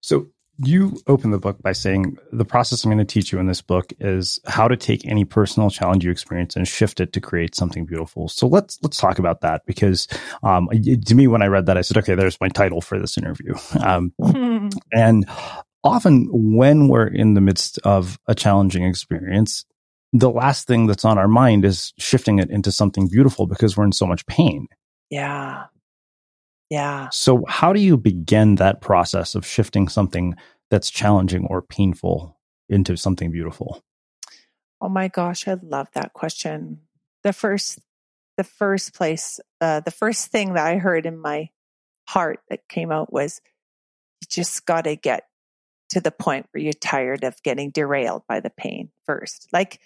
[0.00, 0.28] So
[0.58, 3.62] you open the book by saying the process I'm going to teach you in this
[3.62, 7.54] book is how to take any personal challenge you experience and shift it to create
[7.54, 8.28] something beautiful.
[8.28, 10.06] So let's let's talk about that because
[10.42, 13.18] um, to me, when I read that, I said, okay, there's my title for this
[13.18, 13.54] interview.
[13.82, 14.12] Um,
[14.92, 15.28] and
[15.82, 19.64] often when we're in the midst of a challenging experience,
[20.12, 23.84] the last thing that's on our mind is shifting it into something beautiful because we're
[23.84, 24.68] in so much pain.
[25.10, 25.64] Yeah.
[26.72, 27.10] Yeah.
[27.10, 30.36] So, how do you begin that process of shifting something
[30.70, 33.84] that's challenging or painful into something beautiful?
[34.80, 36.80] Oh my gosh, I love that question.
[37.24, 37.78] The first,
[38.38, 41.50] the first place, uh, the first thing that I heard in my
[42.08, 43.42] heart that came out was,
[44.22, 45.24] "You just got to get
[45.90, 49.46] to the point where you're tired of getting derailed by the pain first.
[49.52, 49.78] Like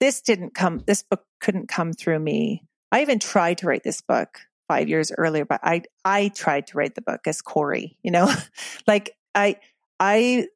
[0.00, 0.80] this didn't come.
[0.86, 2.62] This book couldn't come through me.
[2.90, 6.78] I even tried to write this book five years earlier, but I, I tried to
[6.78, 8.32] write the book as Corry, you know,
[8.86, 9.56] like I,
[10.00, 10.48] I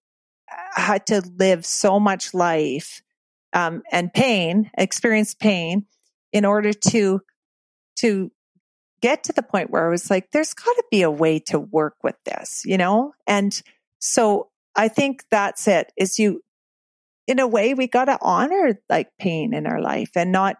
[0.48, 3.02] had to live so much life,
[3.52, 5.86] um, and pain, experience pain
[6.32, 7.20] in order to,
[7.96, 8.30] to
[9.00, 11.58] get to the point where I was like, there's got to be a way to
[11.58, 13.12] work with this, you know?
[13.26, 13.60] And
[14.00, 16.42] so I think that's it is you,
[17.26, 20.56] in a way, we got to honor like pain in our life and not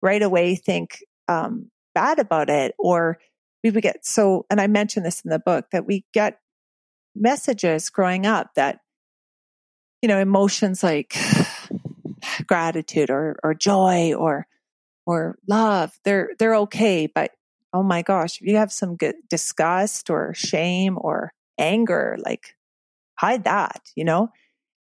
[0.00, 0.98] right away think,
[1.28, 3.18] um, bad about it or
[3.62, 6.38] we would get so and i mentioned this in the book that we get
[7.14, 8.80] messages growing up that
[10.00, 11.16] you know emotions like
[12.46, 14.46] gratitude or or joy or
[15.06, 17.32] or love they're they're okay but
[17.72, 22.54] oh my gosh if you have some good disgust or shame or anger like
[23.18, 24.30] hide that you know?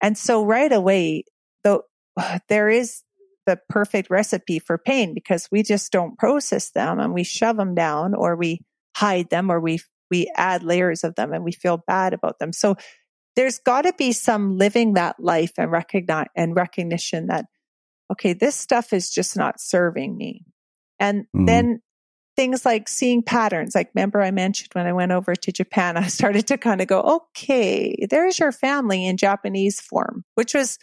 [0.01, 1.25] And so right away
[1.65, 1.83] though
[2.49, 3.03] there is
[3.49, 7.75] the perfect recipe for pain because we just don't process them and we shove them
[7.75, 8.61] down or we
[8.95, 9.81] hide them or we
[10.11, 12.53] we add layers of them and we feel bad about them.
[12.53, 12.77] So
[13.37, 17.47] there's got to be some living that life and recognize and recognition that
[18.13, 20.45] okay, this stuff is just not serving me.
[21.01, 21.47] And mm-hmm.
[21.47, 21.81] then
[22.37, 26.09] things like seeing patterns, like remember I mentioned when I went over to Japan, I
[26.09, 30.79] started to kind of go, okay, there's your family in Japanese form, which was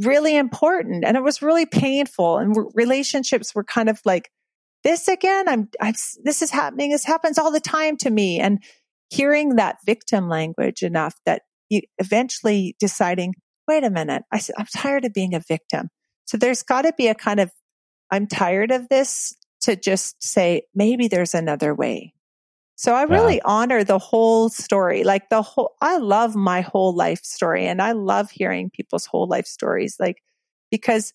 [0.00, 4.30] really important and it was really painful and relationships were kind of like
[4.84, 5.48] this again?
[5.48, 8.40] I'm i'm this is happening this happens all the time to me.
[8.40, 8.62] And
[9.10, 13.34] hearing that victim language enough that you eventually deciding
[13.68, 15.88] wait a minute I, said i'm tired of being a victim.
[16.24, 17.50] So there's got to be a kind of
[18.10, 22.14] i'm tired of this to just say maybe there's another way
[22.82, 23.42] so I really yeah.
[23.44, 25.04] honor the whole story.
[25.04, 29.28] Like the whole, I love my whole life story and I love hearing people's whole
[29.28, 29.98] life stories.
[30.00, 30.20] Like,
[30.68, 31.12] because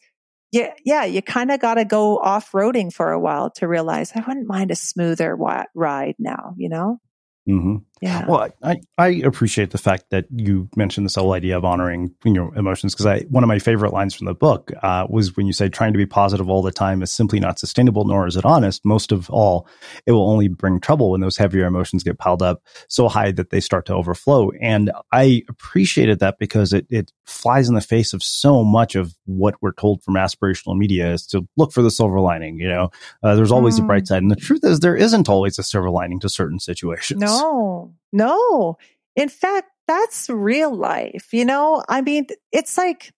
[0.54, 4.14] yeah, yeah, you kind of got to go off roading for a while to realize
[4.16, 7.02] I wouldn't mind a smoother ride now, you know?
[7.50, 7.76] Mm-hmm.
[8.02, 8.26] Yeah.
[8.28, 12.54] Well, I, I appreciate the fact that you mentioned this whole idea of honoring your
[12.56, 15.54] emotions because I one of my favorite lines from the book uh, was when you
[15.54, 18.46] say trying to be positive all the time is simply not sustainable, nor is it
[18.46, 18.86] honest.
[18.86, 19.68] Most of all,
[20.06, 23.50] it will only bring trouble when those heavier emotions get piled up so high that
[23.50, 24.52] they start to overflow.
[24.62, 29.16] And I appreciated that because it it flies in the face of so much of
[29.26, 32.60] what we're told from aspirational media is to look for the silver lining.
[32.60, 32.90] You know,
[33.24, 33.84] uh, there's always mm.
[33.84, 36.60] a bright side, and the truth is there isn't always a silver lining to certain
[36.60, 37.22] situations.
[37.22, 38.78] No no,
[39.16, 41.30] In fact, that's real life.
[41.32, 43.14] You know, I mean, it's like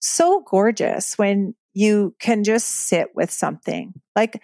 [0.00, 4.40] so gorgeous when you can just sit with something like,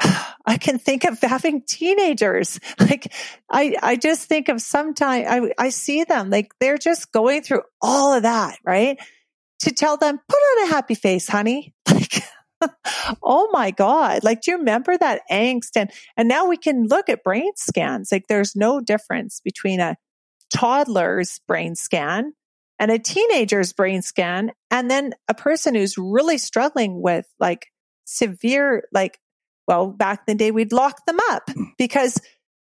[0.46, 2.58] I can think of having teenagers.
[2.80, 3.12] Like
[3.50, 7.62] I, I just think of sometimes I, I see them like they're just going through
[7.80, 8.98] all of that, right?
[9.60, 11.74] To tell them, put on a happy face, honey.
[13.22, 14.22] Oh my God.
[14.22, 15.70] Like, do you remember that angst?
[15.76, 18.12] And, and now we can look at brain scans.
[18.12, 19.96] Like, there's no difference between a
[20.54, 22.32] toddler's brain scan
[22.78, 24.52] and a teenager's brain scan.
[24.70, 27.66] And then a person who's really struggling with like
[28.04, 29.18] severe, like,
[29.66, 31.64] well, back in the day, we'd lock them up hmm.
[31.78, 32.20] because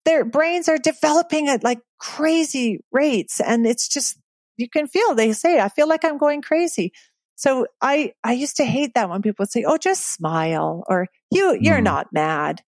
[0.05, 3.41] their brains are developing at like crazy rates.
[3.41, 4.19] And it's just,
[4.57, 6.93] you can feel, they say, I feel like I'm going crazy.
[7.37, 11.09] So I, I used to hate that when people would say, Oh, just smile or
[11.31, 11.85] you, you're mm.
[11.85, 12.61] not mad.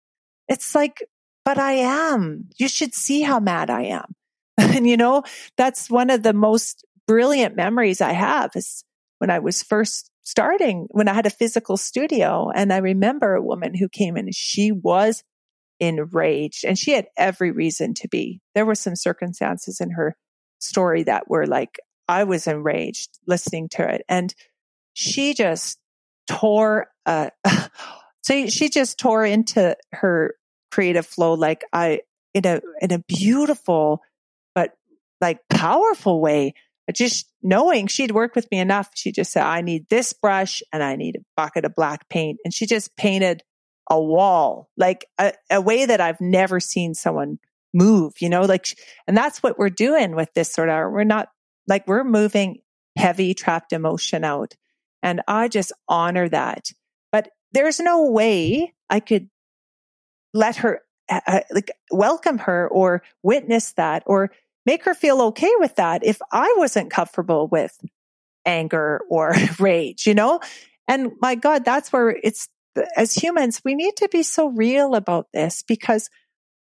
[0.47, 1.03] It's like,
[1.43, 2.49] but I am.
[2.57, 4.16] You should see how mad I am.
[4.57, 5.24] and you know,
[5.57, 8.84] that's one of the most brilliant memories I have is
[9.20, 12.49] when I was first starting, when I had a physical studio.
[12.53, 15.24] And I remember a woman who came in, she was
[15.80, 18.41] enraged and she had every reason to be.
[18.55, 20.16] There were some circumstances in her
[20.59, 24.03] story that were like, I was enraged listening to it.
[24.07, 24.34] And
[24.95, 25.77] she just
[26.27, 27.29] tore, uh,
[28.23, 30.33] so she just tore into her
[30.71, 31.99] creative flow like I,
[32.33, 34.01] in a, in a beautiful,
[34.55, 34.71] but
[35.21, 36.53] like powerful way.
[36.93, 40.81] Just knowing she'd worked with me enough, she just said, I need this brush and
[40.81, 42.39] I need a bucket of black paint.
[42.45, 43.43] And she just painted
[43.89, 47.39] a wall, like a, a way that I've never seen someone
[47.73, 48.67] move, you know, like,
[49.07, 51.27] and that's what we're doing with this sort of, we're not
[51.67, 52.61] like, we're moving
[52.97, 54.55] heavy trapped emotion out.
[55.05, 56.71] And I just honor that.
[57.11, 59.29] But there's no way I could
[60.33, 64.31] let her, uh, uh like, welcome her or witness that or
[64.65, 67.79] make her feel okay with that if I wasn't comfortable with
[68.47, 70.39] anger or rage, you know?
[70.87, 72.49] And my God, that's where it's
[72.97, 76.09] as humans, we need to be so real about this because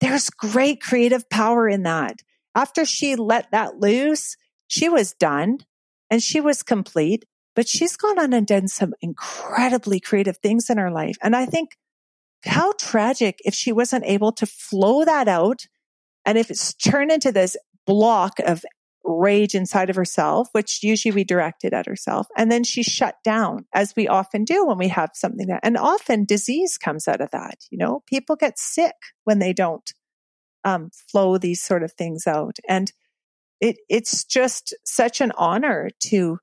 [0.02, 2.20] there's great creative power in that.
[2.54, 4.36] After she let that loose,
[4.68, 5.58] she was done
[6.10, 7.24] and she was complete,
[7.56, 11.16] but she's gone on and done some incredibly creative things in her life.
[11.22, 11.70] And I think
[12.44, 15.62] how tragic if she wasn't able to flow that out
[16.24, 18.62] and if it's turned into this block of
[19.04, 22.26] rage inside of herself, which usually we directed at herself.
[22.36, 25.76] And then she shut down, as we often do when we have something that, and
[25.76, 27.58] often disease comes out of that.
[27.70, 29.88] You know, people get sick when they don't
[30.64, 32.56] um, flow these sort of things out.
[32.68, 32.92] And
[33.60, 36.38] it, it's just such an honor to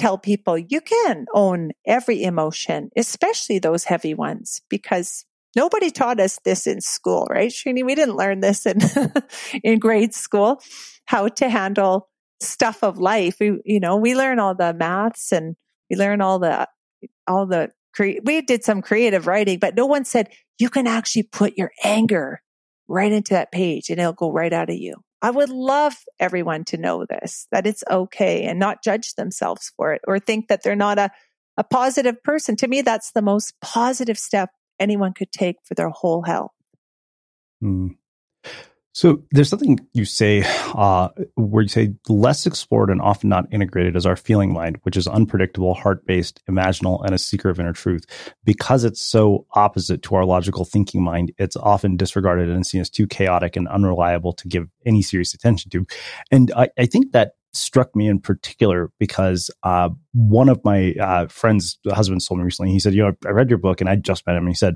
[0.00, 6.38] tell people you can own every emotion, especially those heavy ones, because nobody taught us
[6.42, 7.50] this in school, right?
[7.50, 8.78] Srini, we didn't learn this in,
[9.62, 10.60] in grade school
[11.04, 12.08] how to handle
[12.40, 13.36] stuff of life.
[13.40, 15.54] We, you know, we learn all the maths and
[15.90, 16.66] we learn all the,
[17.28, 21.24] all the, cre- we did some creative writing, but no one said you can actually
[21.24, 22.40] put your anger
[22.88, 24.94] right into that page and it'll go right out of you.
[25.22, 29.92] I would love everyone to know this, that it's okay and not judge themselves for
[29.92, 31.10] it or think that they're not a,
[31.56, 32.56] a positive person.
[32.56, 36.52] To me, that's the most positive step anyone could take for their whole health.
[37.62, 37.96] Mm.
[38.92, 40.42] So there's something you say
[40.74, 44.96] uh, where you say less explored and often not integrated is our feeling mind, which
[44.96, 48.04] is unpredictable, heart based, imaginal, and a seeker of inner truth.
[48.44, 52.90] Because it's so opposite to our logical thinking mind, it's often disregarded and seen as
[52.90, 55.86] too chaotic and unreliable to give any serious attention to.
[56.32, 61.28] And I, I think that struck me in particular because uh, one of my uh,
[61.28, 63.94] friends' husband told me recently, he said, You know, I read your book and I
[63.94, 64.44] just met him.
[64.44, 64.74] And he said,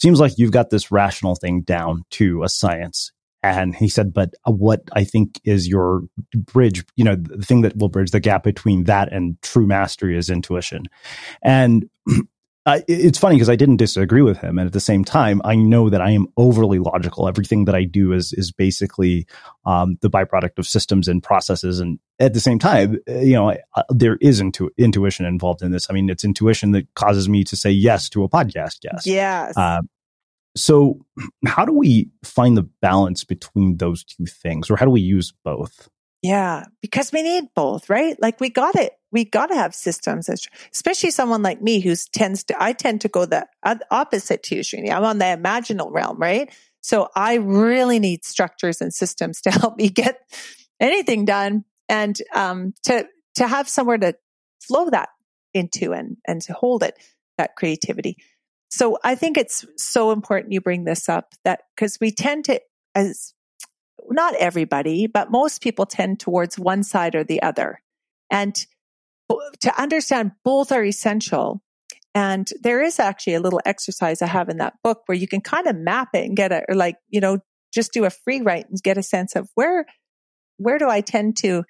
[0.00, 3.12] Seems like you've got this rational thing down to a science
[3.50, 6.02] and he said, but what I think is your
[6.34, 10.16] bridge, you know, the thing that will bridge the gap between that and true mastery
[10.16, 10.84] is intuition.
[11.42, 11.88] And
[12.66, 15.54] uh, it's funny because I didn't disagree with him, and at the same time, I
[15.54, 17.28] know that I am overly logical.
[17.28, 19.26] Everything that I do is is basically
[19.64, 21.78] um, the byproduct of systems and processes.
[21.78, 25.70] And at the same time, uh, you know, uh, there is intu- intuition involved in
[25.70, 25.86] this.
[25.88, 29.06] I mean, it's intuition that causes me to say yes to a podcast guest.
[29.06, 29.56] Yes.
[29.56, 29.82] Uh,
[30.56, 31.04] so,
[31.46, 35.32] how do we find the balance between those two things, or how do we use
[35.44, 35.88] both?
[36.22, 38.20] Yeah, because we need both, right?
[38.20, 38.94] Like we got it.
[39.12, 40.28] We got to have systems,
[40.72, 43.46] especially someone like me who tends to, I tend to go the
[43.90, 44.90] opposite to you, Srini.
[44.90, 46.52] I'm on the imaginal realm, right?
[46.80, 50.20] So I really need structures and systems to help me get
[50.80, 54.16] anything done and um, to, to have somewhere to
[54.60, 55.10] flow that
[55.54, 56.98] into and, and to hold it,
[57.38, 58.16] that creativity.
[58.68, 62.60] So I think it's so important you bring this up that because we tend to,
[62.94, 63.32] as
[64.08, 67.80] not everybody, but most people tend towards one side or the other.
[68.30, 68.56] And
[69.60, 71.62] to understand both are essential.
[72.14, 75.40] And there is actually a little exercise I have in that book where you can
[75.40, 77.38] kind of map it and get a, or like, you know,
[77.74, 79.86] just do a free write and get a sense of where,
[80.56, 81.64] where do I tend to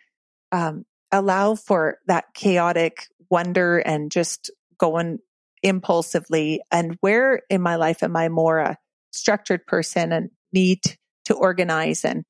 [0.53, 5.18] um, allow for that chaotic wonder and just going
[5.62, 8.76] impulsively and where in my life am I more a
[9.11, 10.80] structured person and need
[11.24, 12.24] to organize and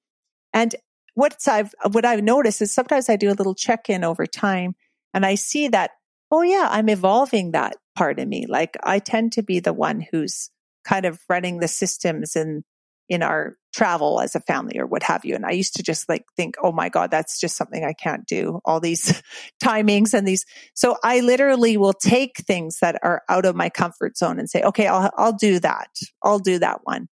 [0.53, 0.75] and
[1.15, 4.75] what's I've what I've noticed is sometimes I do a little check in over time
[5.13, 5.91] and I see that
[6.31, 8.47] oh yeah I'm evolving that part of me.
[8.47, 10.51] Like I tend to be the one who's
[10.85, 12.63] kind of running the systems in
[13.09, 15.35] in our travel as a family or what have you.
[15.35, 18.27] And I used to just like think, oh my God, that's just something I can't
[18.27, 18.61] do.
[18.65, 19.23] All these
[19.63, 20.45] timings and these.
[20.75, 24.63] So I literally will take things that are out of my comfort zone and say,
[24.63, 25.89] okay, I'll, I'll do that.
[26.23, 27.09] I'll do that one.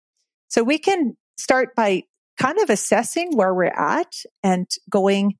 [0.49, 2.05] So we can start by
[2.39, 5.35] kind of assessing where we're at and going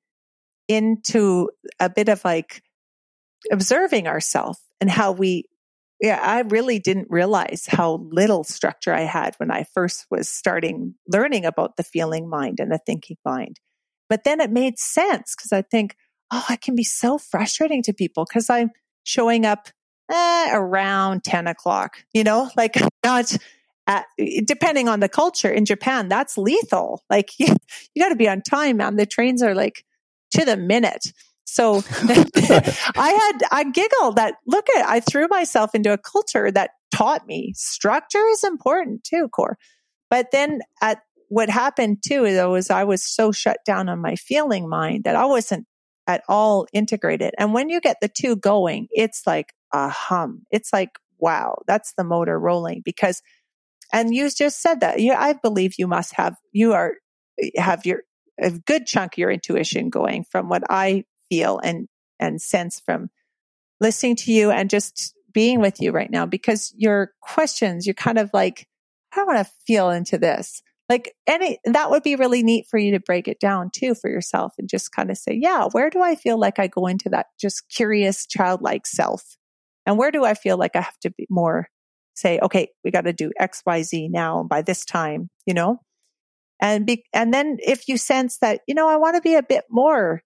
[0.69, 1.51] into
[1.81, 2.63] a bit of like
[3.51, 5.45] observing ourselves and how we
[6.05, 10.95] yeah, I really didn't realize how little structure I had when I first was starting
[11.09, 13.59] learning about the feeling mind and the thinking mind.
[14.11, 15.97] But then it made sense because I think,
[16.31, 18.71] oh, it can be so frustrating to people because I'm
[19.05, 19.69] showing up
[20.11, 23.35] eh, around 10 o'clock, you know, like not
[23.87, 24.05] at,
[24.45, 27.03] depending on the culture in Japan, that's lethal.
[27.09, 27.47] Like you,
[27.95, 28.97] you got to be on time, man.
[28.97, 29.87] The trains are like
[30.35, 31.15] to the minute.
[31.45, 36.71] So I had, I giggled that look at, I threw myself into a culture that
[36.91, 39.59] taught me structure is important too, core.
[40.11, 44.15] But then at what happened too, though, was I was so shut down on my
[44.17, 45.67] feeling mind that I wasn't
[46.07, 47.35] at all integrated.
[47.39, 50.43] And when you get the two going, it's like a hum.
[50.51, 53.23] It's like, wow, that's the motor rolling because,
[53.93, 55.01] and you just said that.
[55.01, 56.95] Yeah, I believe you must have, you are,
[57.57, 58.03] have your,
[58.41, 61.05] a good chunk of your intuition going from what I
[61.35, 61.89] feel and
[62.21, 63.11] and sense from
[63.81, 68.19] listening to you and just being with you right now because your questions you're kind
[68.19, 68.69] of like
[69.17, 70.63] i want to feel into this.
[70.91, 74.11] Like any that would be really neat for you to break it down too for
[74.11, 77.09] yourself and just kind of say yeah where do i feel like i go into
[77.09, 79.37] that just curious childlike self?
[79.87, 81.69] And where do i feel like i have to be more
[82.15, 85.79] say okay we got to do xyz now by this time you know?
[86.61, 89.43] And be and then if you sense that you know i want to be a
[89.43, 90.23] bit more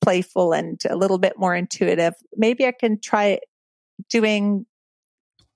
[0.00, 2.14] playful and a little bit more intuitive.
[2.36, 3.38] Maybe I can try
[4.10, 4.66] doing,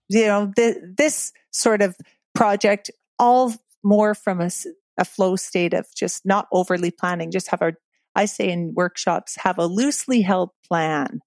[0.08, 1.96] you know, th- this sort of
[2.34, 4.50] project all more from a,
[4.98, 7.72] a flow state of just not overly planning, just have a,
[8.14, 11.20] I say in workshops, have a loosely held plan,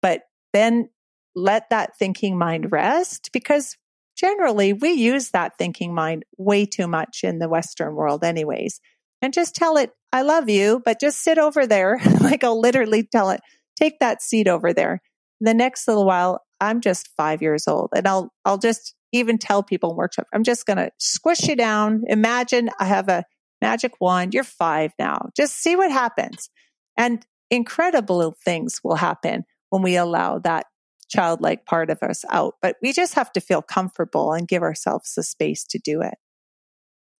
[0.00, 0.88] but then
[1.34, 3.76] let that thinking mind rest because
[4.16, 8.80] generally we use that thinking mind way too much in the Western world anyways
[9.24, 11.98] and just tell it, I love you, but just sit over there.
[12.20, 13.40] like I'll literally tell it,
[13.80, 15.00] take that seat over there.
[15.40, 19.62] The next little while, I'm just five years old and I'll, I'll just even tell
[19.62, 22.02] people in workshop, I'm just going to squish you down.
[22.08, 23.24] Imagine I have a
[23.62, 24.34] magic wand.
[24.34, 25.30] You're five now.
[25.34, 26.50] Just see what happens.
[26.98, 30.66] And incredible things will happen when we allow that
[31.08, 32.54] childlike part of us out.
[32.60, 36.14] But we just have to feel comfortable and give ourselves the space to do it.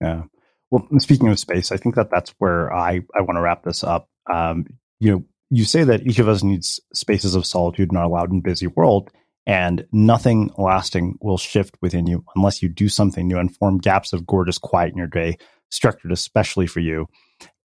[0.02, 0.24] Yeah.
[0.70, 3.84] Well, speaking of space, I think that that's where I, I want to wrap this
[3.84, 4.08] up.
[4.32, 4.66] Um,
[4.98, 8.32] you know, you say that each of us needs spaces of solitude in our loud
[8.32, 9.10] and busy world,
[9.46, 14.12] and nothing lasting will shift within you unless you do something new and form gaps
[14.12, 15.36] of gorgeous quiet in your day,
[15.70, 17.06] structured especially for you.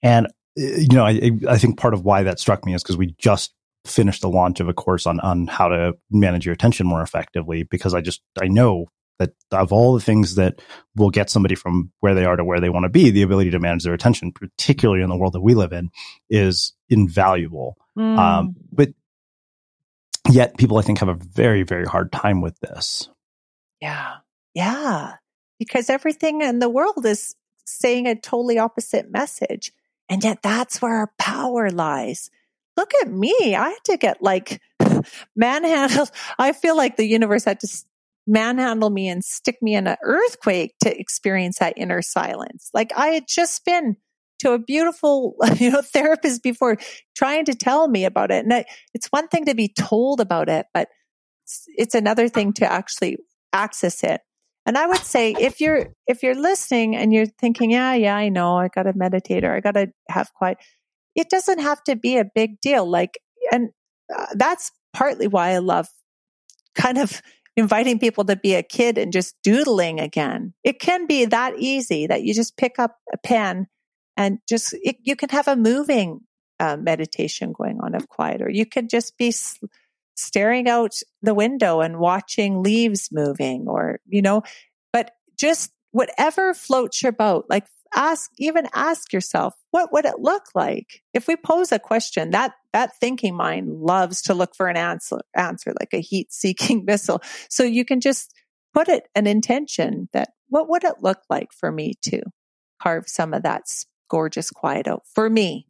[0.03, 2.97] And uh, you know, I, I think part of why that struck me is because
[2.97, 3.53] we just
[3.85, 7.63] finished the launch of a course on on how to manage your attention more effectively.
[7.63, 8.87] Because I just I know
[9.19, 10.61] that of all the things that
[10.95, 13.51] will get somebody from where they are to where they want to be, the ability
[13.51, 15.91] to manage their attention, particularly in the world that we live in,
[16.29, 17.77] is invaluable.
[17.97, 18.17] Mm.
[18.17, 18.89] Um, but
[20.29, 23.09] yet, people I think have a very, very hard time with this.
[23.81, 24.15] Yeah.
[24.53, 25.15] Yeah.
[25.59, 29.73] Because everything in the world is saying a totally opposite message.
[30.07, 32.31] And yet, that's where our power lies.
[32.77, 33.55] Look at me.
[33.55, 34.61] I had to get like
[35.35, 36.09] manhandled.
[36.37, 37.67] I feel like the universe had to
[38.29, 42.69] manhandle me and stick me in an earthquake to experience that inner silence.
[42.73, 43.97] Like I had just been
[44.39, 46.77] to a beautiful, you know, therapist before
[47.17, 48.43] trying to tell me about it.
[48.45, 50.87] And I, it's one thing to be told about it, but
[51.43, 53.17] it's, it's another thing to actually
[53.51, 54.21] access it.
[54.65, 58.29] And I would say if you're, if you're listening and you're thinking, yeah, yeah, I
[58.29, 60.59] know I got to meditate or I got to have quiet.
[61.15, 62.87] It doesn't have to be a big deal.
[62.87, 63.17] Like,
[63.51, 63.69] and
[64.15, 65.87] uh, that's partly why I love
[66.75, 67.21] kind of
[67.59, 70.53] inviting people to be a kid and just doodling again.
[70.63, 73.67] It can be that easy that you just pick up a pen
[74.17, 76.21] and just, it, you can have a moving
[76.59, 79.33] uh, meditation going on of quiet, or you could just be
[80.15, 84.41] staring out the window and watching leaves moving, or, you know,
[84.91, 87.45] but just whatever floats your boat.
[87.49, 91.01] Like ask, even ask yourself, what would it look like?
[91.13, 95.19] If we pose a question, that, that thinking mind loves to look for an answer,
[95.35, 97.21] answer like a heat seeking missile.
[97.49, 98.33] So you can just
[98.73, 102.21] put it an intention that what would it look like for me to
[102.81, 103.63] carve some of that
[104.09, 105.65] gorgeous quiet out for me?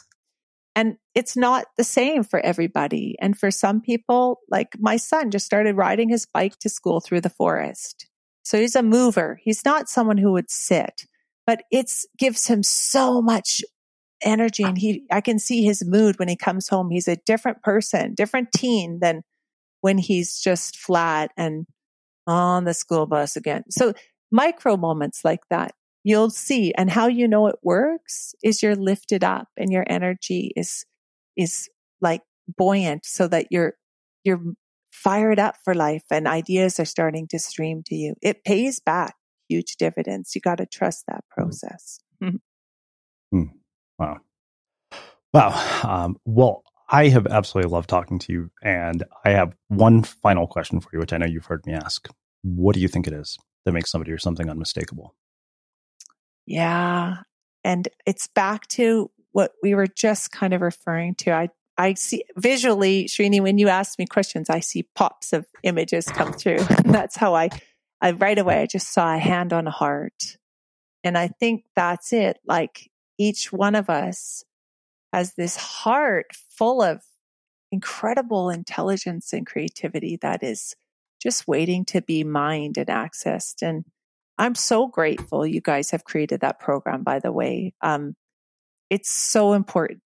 [0.75, 3.15] And it's not the same for everybody.
[3.19, 7.21] And for some people, like my son just started riding his bike to school through
[7.21, 8.07] the forest.
[8.43, 9.39] So he's a mover.
[9.43, 11.05] He's not someone who would sit,
[11.45, 13.61] but it gives him so much
[14.21, 14.63] energy.
[14.63, 16.89] And he, I can see his mood when he comes home.
[16.89, 19.23] He's a different person, different teen than
[19.81, 21.65] when he's just flat and
[22.27, 23.63] on the school bus again.
[23.69, 23.93] So
[24.31, 26.73] micro moments like that you'll see.
[26.75, 30.85] And how you know it works is you're lifted up and your energy is,
[31.37, 31.69] is
[32.01, 32.21] like
[32.57, 33.73] buoyant so that you're,
[34.23, 34.41] you're
[34.91, 38.15] fired up for life and ideas are starting to stream to you.
[38.21, 39.15] It pays back
[39.47, 40.33] huge dividends.
[40.35, 41.41] You got to trust that hmm.
[41.41, 41.99] process.
[42.21, 42.37] Hmm.
[43.99, 44.17] Wow.
[45.33, 45.81] Wow.
[45.83, 48.51] Um, well, I have absolutely loved talking to you.
[48.63, 52.07] And I have one final question for you, which I know you've heard me ask.
[52.41, 55.13] What do you think it is that makes somebody or something unmistakable?
[56.47, 57.17] Yeah.
[57.63, 61.31] And it's back to what we were just kind of referring to.
[61.31, 66.05] I I see visually, Srini, when you ask me questions, I see pops of images
[66.07, 66.59] come through.
[66.69, 67.49] And that's how I,
[68.01, 70.37] I right away, I just saw a hand on a heart.
[71.05, 72.37] And I think that's it.
[72.45, 72.89] Like
[73.19, 74.43] each one of us
[75.13, 77.03] has this heart full of
[77.71, 80.75] incredible intelligence and creativity that is
[81.21, 83.61] just waiting to be mined and accessed.
[83.61, 83.85] And
[84.37, 87.73] I'm so grateful you guys have created that program, by the way.
[87.81, 88.15] Um,
[88.89, 90.01] it's so important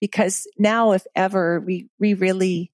[0.00, 2.72] because now, if ever, we, we really,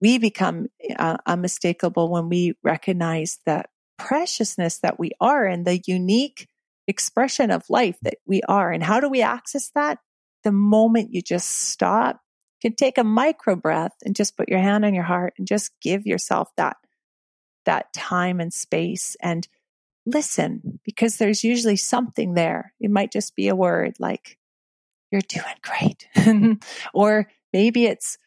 [0.00, 6.48] we become uh, unmistakable when we recognize that preciousness that we are and the unique
[6.86, 8.70] expression of life that we are.
[8.70, 9.98] And how do we access that?
[10.44, 12.20] The moment you just stop,
[12.62, 15.46] you can take a micro breath and just put your hand on your heart and
[15.46, 16.76] just give yourself that,
[17.64, 19.48] that time and space and
[20.04, 22.72] listen because there's usually something there.
[22.80, 24.38] It might just be a word like,
[25.10, 26.08] you're doing great.
[26.94, 28.18] or maybe it's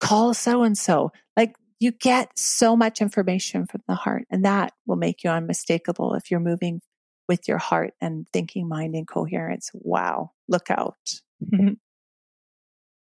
[0.00, 1.12] call so and so.
[1.36, 6.14] Like you get so much information from the heart and that will make you unmistakable
[6.14, 6.80] if you're moving
[7.28, 9.70] with your heart and thinking, mind, and coherence.
[9.74, 10.32] Wow.
[10.48, 10.96] Look out.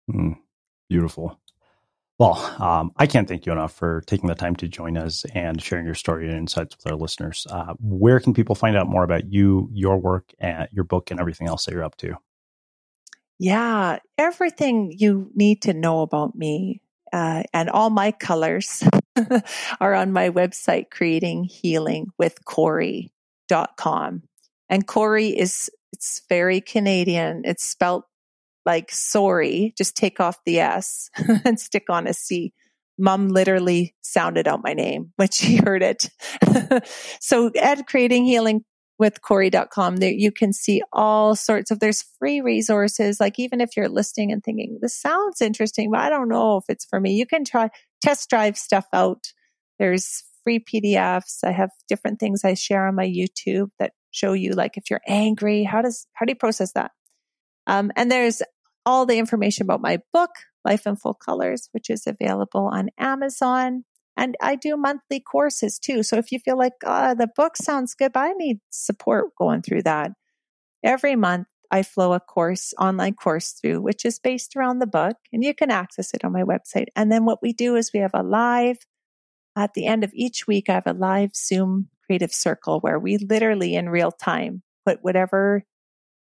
[0.10, 0.38] mm,
[0.90, 1.40] beautiful.
[2.20, 5.60] Well, um, I can't thank you enough for taking the time to join us and
[5.60, 7.48] sharing your story and insights with our listeners.
[7.50, 11.20] Uh, where can people find out more about you, your work, and your book, and
[11.20, 12.16] everything else that you're up to?
[13.40, 18.84] Yeah, everything you need to know about me uh, and all my colors
[19.80, 22.46] are on my website, creating healing with
[23.52, 24.24] Corry.com.
[24.70, 27.42] And Corry is, it's very Canadian.
[27.46, 28.06] It's spelt
[28.66, 31.10] like sorry, just take off the S
[31.46, 32.54] and stick on a C.
[32.98, 36.10] Mom literally sounded out my name when she heard it.
[37.20, 38.64] so at creating healing
[39.00, 43.20] with Corry.com, there you can see all sorts of, there's free resources.
[43.20, 46.66] Like even if you're listening and thinking, this sounds interesting, but I don't know if
[46.70, 47.70] it's for me, you can try
[48.04, 49.34] test drive stuff out.
[49.80, 51.44] There's free PDFs.
[51.44, 55.02] I have different things I share on my YouTube that show you like if you're
[55.08, 56.92] angry, how does, how do you process that?
[57.68, 58.42] Um, and there's
[58.86, 60.32] all the information about my book,
[60.66, 63.86] Life in Full Colors, which is available on Amazon.
[64.18, 66.04] And I do monthly courses too.
[66.04, 69.62] So if you feel like oh, the book sounds good, but I need support going
[69.62, 70.12] through that,
[70.84, 75.16] every month I flow a course, online course through, which is based around the book,
[75.32, 76.88] and you can access it on my website.
[76.96, 78.78] And then what we do is we have a live,
[79.56, 83.18] at the end of each week, I have a live Zoom creative circle where we
[83.18, 85.64] literally in real time put whatever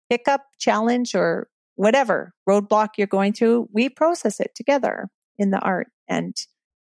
[0.09, 5.87] hiccup, challenge, or whatever roadblock you're going through, we process it together in the art
[6.07, 6.35] and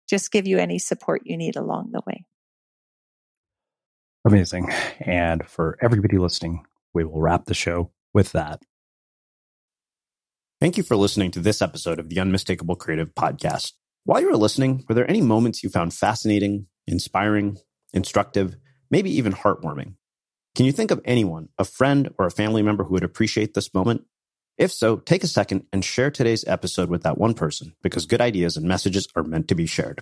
[0.09, 2.25] just give you any support you need along the way.
[4.25, 4.71] Amazing.
[4.99, 8.61] And for everybody listening, we will wrap the show with that.
[10.59, 13.73] Thank you for listening to this episode of the Unmistakable Creative Podcast.
[14.03, 17.59] While you were listening, were there any moments you found fascinating, inspiring,
[17.93, 18.57] instructive,
[18.89, 19.95] maybe even heartwarming?
[20.55, 23.73] Can you think of anyone, a friend or a family member who would appreciate this
[23.75, 24.05] moment?
[24.57, 28.21] If so, take a second and share today's episode with that one person because good
[28.21, 30.01] ideas and messages are meant to be shared.